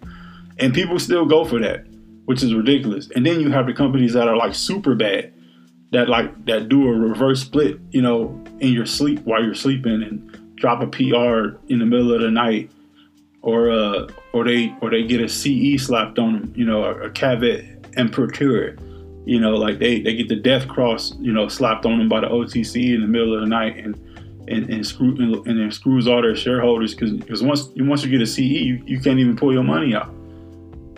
And 0.59 0.73
people 0.73 0.99
still 0.99 1.25
go 1.25 1.45
for 1.45 1.59
that, 1.59 1.85
which 2.25 2.43
is 2.43 2.53
ridiculous. 2.53 3.09
And 3.15 3.25
then 3.25 3.39
you 3.39 3.51
have 3.51 3.65
the 3.65 3.73
companies 3.73 4.13
that 4.13 4.27
are 4.27 4.35
like 4.35 4.55
super 4.55 4.95
bad 4.95 5.32
that 5.93 6.09
like 6.09 6.45
that 6.45 6.69
do 6.69 6.87
a 6.87 6.91
reverse 6.91 7.41
split, 7.41 7.79
you 7.91 8.01
know, 8.01 8.43
in 8.59 8.73
your 8.73 8.85
sleep 8.85 9.19
while 9.23 9.43
you're 9.43 9.55
sleeping 9.55 10.03
and 10.03 10.55
drop 10.55 10.81
a 10.81 10.87
PR 10.87 11.57
in 11.71 11.79
the 11.79 11.85
middle 11.85 12.13
of 12.13 12.21
the 12.21 12.31
night, 12.31 12.71
or 13.41 13.69
uh, 13.69 14.07
or 14.33 14.43
they 14.43 14.75
or 14.81 14.89
they 14.89 15.03
get 15.03 15.21
a 15.21 15.29
CE 15.29 15.81
slapped 15.81 16.17
on 16.17 16.33
them, 16.33 16.53
you 16.55 16.65
know, 16.65 16.83
a, 16.83 17.03
a 17.03 17.09
caveat 17.11 17.63
emptor, 17.95 18.75
you 19.25 19.39
know, 19.39 19.51
like 19.51 19.77
they 19.77 20.01
they 20.01 20.15
get 20.15 20.29
the 20.29 20.35
death 20.35 20.67
cross, 20.67 21.13
you 21.19 21.31
know, 21.31 21.47
slapped 21.47 21.85
on 21.85 21.99
them 21.99 22.09
by 22.09 22.19
the 22.19 22.27
OTC 22.27 22.95
in 22.95 23.01
the 23.01 23.07
middle 23.07 23.33
of 23.33 23.41
the 23.41 23.47
night 23.47 23.77
and. 23.77 23.97
And, 24.45 24.69
and 24.69 24.85
screw 24.85 25.15
and 25.45 25.57
then 25.57 25.71
screws 25.71 26.05
all 26.05 26.21
their 26.21 26.35
shareholders 26.35 26.93
because 26.93 27.41
once 27.41 27.69
once 27.77 28.03
you 28.03 28.11
get 28.11 28.21
a 28.21 28.27
CE 28.27 28.39
you, 28.39 28.83
you 28.85 28.99
can't 28.99 29.17
even 29.17 29.37
pull 29.37 29.53
your 29.53 29.63
money 29.63 29.95
out 29.95 30.12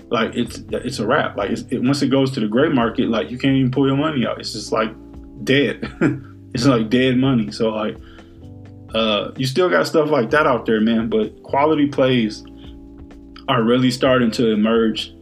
like 0.10 0.36
it's 0.36 0.64
it's 0.72 1.00
a 1.00 1.08
wrap. 1.08 1.38
Like 1.38 1.52
it, 1.52 1.82
once 1.82 2.02
it 2.02 2.08
goes 2.08 2.32
to 2.32 2.40
the 2.40 2.48
gray 2.48 2.70
market, 2.70 3.10
like 3.10 3.32
you 3.32 3.38
can't 3.38 3.56
even 3.56 3.72
pull 3.72 3.88
your 3.88 3.98
money 3.98 4.26
out. 4.26 4.40
It's 4.40 4.54
just 4.54 4.72
like 4.72 4.92
dead. 5.44 5.80
it's 6.54 6.66
like 6.66 6.90
dead 6.90 7.18
money. 7.18 7.52
So 7.52 7.70
like, 7.70 7.98
uh, 8.94 9.32
you 9.38 9.46
still 9.46 9.70
got 9.70 9.88
stuff 9.88 10.10
like 10.10 10.30
that 10.32 10.48
out 10.48 10.66
there, 10.66 10.82
man. 10.82 11.10
But 11.10 11.42
quality 11.44 11.88
plays 11.88 12.44
are 13.48 13.64
really 13.64 13.92
starting 13.92 14.32
to 14.32 14.52
emerge 14.52 15.16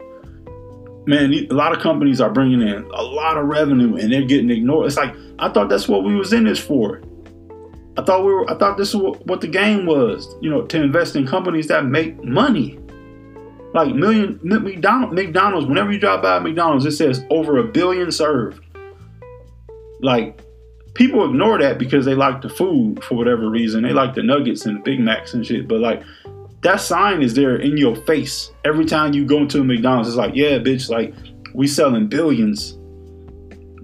man, 1.05 1.33
a 1.33 1.53
lot 1.53 1.75
of 1.75 1.81
companies 1.81 2.21
are 2.21 2.29
bringing 2.29 2.61
in 2.61 2.83
a 2.93 3.03
lot 3.03 3.37
of 3.37 3.45
revenue 3.45 3.95
and 3.95 4.11
they're 4.11 4.25
getting 4.25 4.49
ignored. 4.49 4.87
It's 4.87 4.97
like 4.97 5.15
I 5.39 5.49
thought 5.49 5.69
that's 5.69 5.87
what 5.87 6.03
we 6.03 6.15
was 6.15 6.33
in 6.33 6.45
this 6.45 6.59
for. 6.59 7.01
I 7.97 8.03
thought 8.03 8.25
we 8.25 8.33
were. 8.33 8.49
I 8.49 8.57
thought 8.57 8.77
this 8.77 8.89
is 8.89 8.95
what, 8.95 9.25
what 9.27 9.41
the 9.41 9.47
game 9.47 9.85
was. 9.85 10.27
You 10.41 10.49
know, 10.49 10.63
to 10.63 10.81
invest 10.81 11.15
in 11.15 11.27
companies 11.27 11.67
that 11.67 11.85
make 11.85 12.23
money. 12.23 12.79
Like 13.73 13.93
million 13.95 14.39
McDonald's. 14.43 15.65
Whenever 15.65 15.91
you 15.91 15.99
drive 15.99 16.21
by 16.21 16.39
McDonald's, 16.39 16.85
it 16.85 16.91
says 16.91 17.25
over 17.29 17.57
a 17.57 17.63
billion 17.63 18.11
served. 18.11 18.63
Like 20.01 20.41
people 20.93 21.25
ignore 21.25 21.59
that 21.59 21.79
because 21.79 22.05
they 22.05 22.13
like 22.13 22.41
the 22.41 22.49
food 22.49 23.03
for 23.03 23.15
whatever 23.15 23.49
reason. 23.49 23.83
They 23.83 23.93
like 23.93 24.13
the 24.13 24.23
nuggets 24.23 24.65
and 24.65 24.77
the 24.77 24.81
Big 24.81 24.99
Macs 24.99 25.33
and 25.33 25.45
shit. 25.45 25.67
But 25.67 25.79
like 25.79 26.03
that 26.61 26.81
sign 26.81 27.21
is 27.21 27.33
there 27.33 27.55
in 27.55 27.77
your 27.77 27.95
face 27.95 28.51
every 28.63 28.85
time 28.85 29.13
you 29.13 29.25
go 29.25 29.39
into 29.39 29.61
a 29.61 29.63
McDonald's. 29.63 30.09
It's 30.09 30.17
like, 30.17 30.35
yeah, 30.35 30.59
bitch, 30.59 30.89
like 30.89 31.13
we 31.53 31.67
selling 31.67 32.07
billions. 32.07 32.77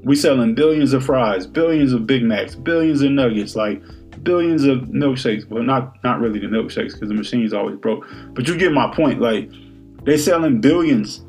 We 0.04 0.16
selling 0.16 0.56
billions 0.56 0.94
of 0.94 1.04
fries, 1.04 1.46
billions 1.46 1.94
of 1.94 2.08
Big 2.08 2.24
Macs, 2.24 2.56
billions 2.56 3.02
of 3.02 3.12
nuggets, 3.12 3.56
like 3.56 3.82
billions 4.24 4.64
of 4.66 4.80
milkshakes. 4.84 5.50
Well, 5.50 5.64
not 5.64 5.96
not 6.04 6.20
really 6.20 6.40
the 6.40 6.48
milkshakes 6.48 6.94
because 6.94 7.10
the 7.10 7.16
machine's 7.16 7.54
always 7.54 7.76
broke. 7.78 8.06
But 8.34 8.48
you 8.48 8.58
get 8.58 8.72
my 8.72 8.94
point. 8.94 9.20
Like 9.20 9.50
they 10.10 10.18
selling 10.18 10.60
billions. 10.62 11.24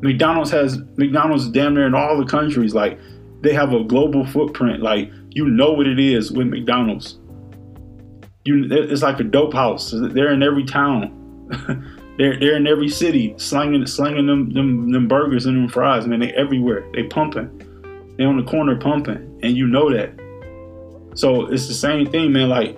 McDonald's 0.00 0.50
has 0.50 0.78
McDonald's 0.96 1.48
damn 1.48 1.74
near 1.74 1.86
in 1.86 1.94
all 1.94 2.18
the 2.18 2.26
countries. 2.26 2.74
Like 2.74 2.98
they 3.40 3.52
have 3.52 3.72
a 3.72 3.84
global 3.84 4.26
footprint. 4.26 4.82
Like 4.82 5.10
you 5.30 5.48
know 5.48 5.72
what 5.72 5.86
it 5.86 5.98
is 5.98 6.32
with 6.32 6.48
McDonald's 6.48 7.18
you 8.44 8.68
it's 8.70 9.02
like 9.02 9.20
a 9.20 9.24
dope 9.24 9.54
house. 9.54 9.92
They're 9.94 10.32
in 10.32 10.42
every 10.42 10.64
town. 10.64 11.18
they're 12.18 12.38
they're 12.38 12.56
in 12.56 12.66
every 12.66 12.88
city, 12.88 13.34
slinging 13.36 13.86
slanging 13.86 14.26
them, 14.26 14.50
them 14.50 14.90
them 14.90 15.08
burgers 15.08 15.46
and 15.46 15.56
them 15.56 15.68
fries. 15.68 16.06
Man, 16.06 16.20
they 16.20 16.32
everywhere. 16.32 16.84
They 16.92 17.04
pumping. 17.04 17.58
They 18.16 18.24
on 18.24 18.36
the 18.36 18.50
corner 18.50 18.76
pumping, 18.76 19.40
and 19.42 19.56
you 19.56 19.66
know 19.66 19.92
that. 19.92 20.12
So 21.14 21.46
it's 21.46 21.68
the 21.68 21.74
same 21.74 22.10
thing, 22.10 22.32
man. 22.32 22.48
Like 22.48 22.76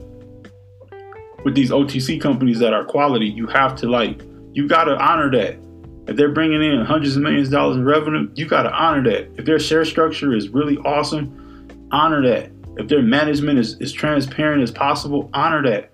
with 1.45 1.55
these 1.55 1.71
OTC 1.71 2.21
companies 2.21 2.59
that 2.59 2.75
are 2.75 2.85
quality, 2.85 3.27
you 3.27 3.47
have 3.47 3.75
to 3.77 3.89
like 3.89 4.21
you 4.55 4.69
gotta 4.69 4.97
honor 4.97 5.31
that. 5.33 5.59
If 6.07 6.17
they're 6.17 6.33
bringing 6.33 6.63
in 6.63 6.85
hundreds 6.85 7.17
of 7.17 7.23
millions 7.23 7.49
of 7.49 7.53
dollars 7.53 7.77
in 7.77 7.85
revenue, 7.85 8.31
you 8.35 8.47
gotta 8.47 8.71
honor 8.71 9.03
that. 9.11 9.31
If 9.37 9.45
their 9.45 9.59
share 9.59 9.85
structure 9.85 10.35
is 10.35 10.49
really 10.49 10.79
awesome, 10.79 11.89
honor 11.91 12.23
that. 12.23 12.51
If 12.77 12.89
their 12.89 13.03
management 13.03 13.59
is 13.59 13.81
as 13.81 13.93
transparent 13.93 14.63
as 14.63 14.71
possible, 14.71 15.29
honor 15.35 15.63
that. 15.63 15.91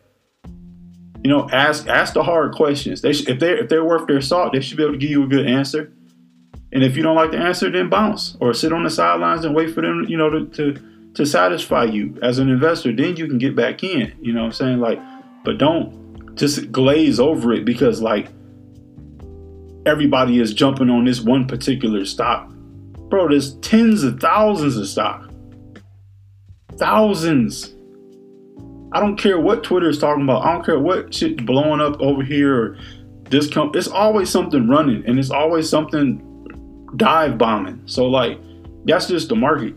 You 1.25 1.31
know, 1.31 1.49
ask 1.51 1.87
ask 1.89 2.15
the 2.15 2.23
hard 2.23 2.55
questions. 2.55 3.01
They 3.03 3.13
sh- 3.13 3.29
if 3.29 3.41
they 3.41 3.53
if 3.53 3.69
they're 3.69 3.85
worth 3.85 4.07
their 4.07 4.21
salt, 4.21 4.53
they 4.53 4.61
should 4.61 4.77
be 4.77 4.83
able 4.83 4.95
to 4.95 4.99
give 4.99 5.11
you 5.11 5.25
a 5.25 5.29
good 5.29 5.47
answer. 5.47 5.93
And 6.73 6.85
if 6.85 6.97
you 6.97 7.03
don't 7.03 7.17
like 7.17 7.31
the 7.31 7.39
answer, 7.39 7.71
then 7.71 7.89
bounce 7.89 8.37
or 8.41 8.55
sit 8.55 8.73
on 8.73 8.85
the 8.85 8.91
sidelines 8.91 9.45
and 9.45 9.55
wait 9.55 9.75
for 9.75 9.81
them, 9.81 10.05
you 10.09 10.17
know, 10.17 10.31
to 10.31 10.47
to, 10.47 11.11
to 11.15 11.27
satisfy 11.27 11.85
you 11.85 12.19
as 12.23 12.39
an 12.39 12.49
investor. 12.49 12.93
Then 12.93 13.17
you 13.17 13.27
can 13.27 13.39
get 13.39 13.57
back 13.57 13.83
in. 13.83 14.13
You 14.21 14.33
know 14.33 14.41
what 14.41 14.47
I'm 14.47 14.53
saying? 14.53 14.81
Like, 14.81 15.01
but 15.45 15.59
don't 15.59 16.37
just 16.37 16.73
glaze 16.73 17.21
over 17.21 17.53
it 17.53 17.65
because 17.65 18.01
like 18.01 18.29
everybody 19.87 20.41
is 20.41 20.55
jumping 20.55 20.91
on 20.91 21.05
this 21.05 21.21
one 21.21 21.47
particular 21.47 22.05
stock. 22.05 22.49
Bro, 23.09 23.29
there's 23.29 23.55
tens 23.57 24.03
of 24.03 24.21
thousands 24.21 24.77
of 24.77 24.87
stock. 24.87 25.31
Thousands. 26.77 27.75
I 28.93 29.01
don't 29.01 29.17
care 29.17 29.39
what 29.39 29.63
Twitter 29.63 29.89
is 29.89 29.99
talking 29.99 30.23
about. 30.23 30.45
I 30.45 30.53
don't 30.53 30.65
care 30.65 30.79
what 30.79 31.15
shit 31.15 31.45
blowing 31.45 31.81
up 31.81 32.01
over 32.01 32.23
here 32.23 32.55
or 32.55 32.79
this 33.31 33.49
come. 33.49 33.73
It's 33.75 33.89
always 33.89 34.29
something 34.29 34.69
running, 34.69 35.05
and 35.07 35.19
it's 35.19 35.31
always 35.31 35.69
something 35.69 36.27
dive 36.97 37.39
bombing. 37.39 37.83
So 37.87 38.07
like, 38.07 38.39
that's 38.85 39.07
just 39.07 39.29
the 39.29 39.37
market. 39.37 39.75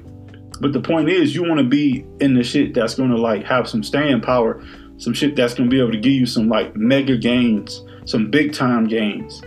But 0.59 0.73
the 0.73 0.79
point 0.79 1.09
is, 1.09 1.35
you 1.35 1.43
want 1.43 1.59
to 1.59 1.67
be 1.67 2.05
in 2.19 2.33
the 2.33 2.43
shit 2.43 2.73
that's 2.73 2.95
gonna 2.95 3.17
like 3.17 3.43
have 3.43 3.67
some 3.67 3.83
staying 3.83 4.21
power, 4.21 4.63
some 4.97 5.13
shit 5.13 5.35
that's 5.35 5.53
gonna 5.53 5.69
be 5.69 5.79
able 5.79 5.91
to 5.91 5.99
give 5.99 6.13
you 6.13 6.25
some 6.25 6.47
like 6.47 6.75
mega 6.75 7.17
gains, 7.17 7.83
some 8.05 8.31
big 8.31 8.53
time 8.53 8.87
gains, 8.87 9.41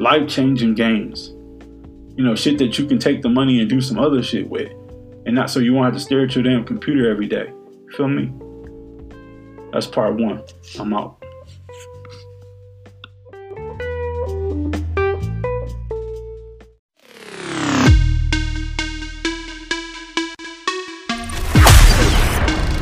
life 0.00 0.26
changing 0.26 0.74
games. 0.74 1.28
You 2.16 2.24
know, 2.24 2.34
shit 2.34 2.56
that 2.58 2.78
you 2.78 2.86
can 2.86 2.98
take 2.98 3.20
the 3.20 3.28
money 3.28 3.60
and 3.60 3.68
do 3.68 3.82
some 3.82 3.98
other 3.98 4.22
shit 4.22 4.48
with 4.48 4.72
and 5.26 5.34
not 5.34 5.50
so 5.50 5.60
you 5.60 5.74
won't 5.74 5.84
have 5.84 5.94
to 5.94 6.00
stare 6.00 6.24
at 6.24 6.34
your 6.34 6.42
damn 6.42 6.64
computer 6.64 7.10
every 7.10 7.28
day. 7.28 7.52
Feel 7.96 8.08
me? 8.08 8.32
That's 9.72 9.86
part 9.86 10.14
one. 10.16 10.42
I'm 10.78 10.94
out. 10.94 11.22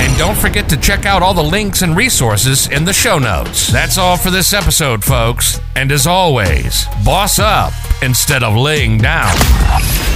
And 0.00 0.16
don't 0.18 0.36
forget 0.36 0.68
to 0.70 0.76
check 0.76 1.06
out 1.06 1.22
all 1.22 1.34
the 1.34 1.42
links 1.42 1.82
and 1.82 1.96
resources 1.96 2.68
in 2.68 2.84
the 2.84 2.92
show 2.92 3.18
notes. 3.18 3.70
That's 3.70 3.98
all 3.98 4.16
for 4.16 4.30
this 4.30 4.52
episode, 4.52 5.04
folks. 5.04 5.60
And 5.76 5.92
as 5.92 6.06
always, 6.06 6.86
boss 7.04 7.38
up 7.38 7.72
instead 8.02 8.42
of 8.42 8.56
laying 8.56 8.98
down. 8.98 10.11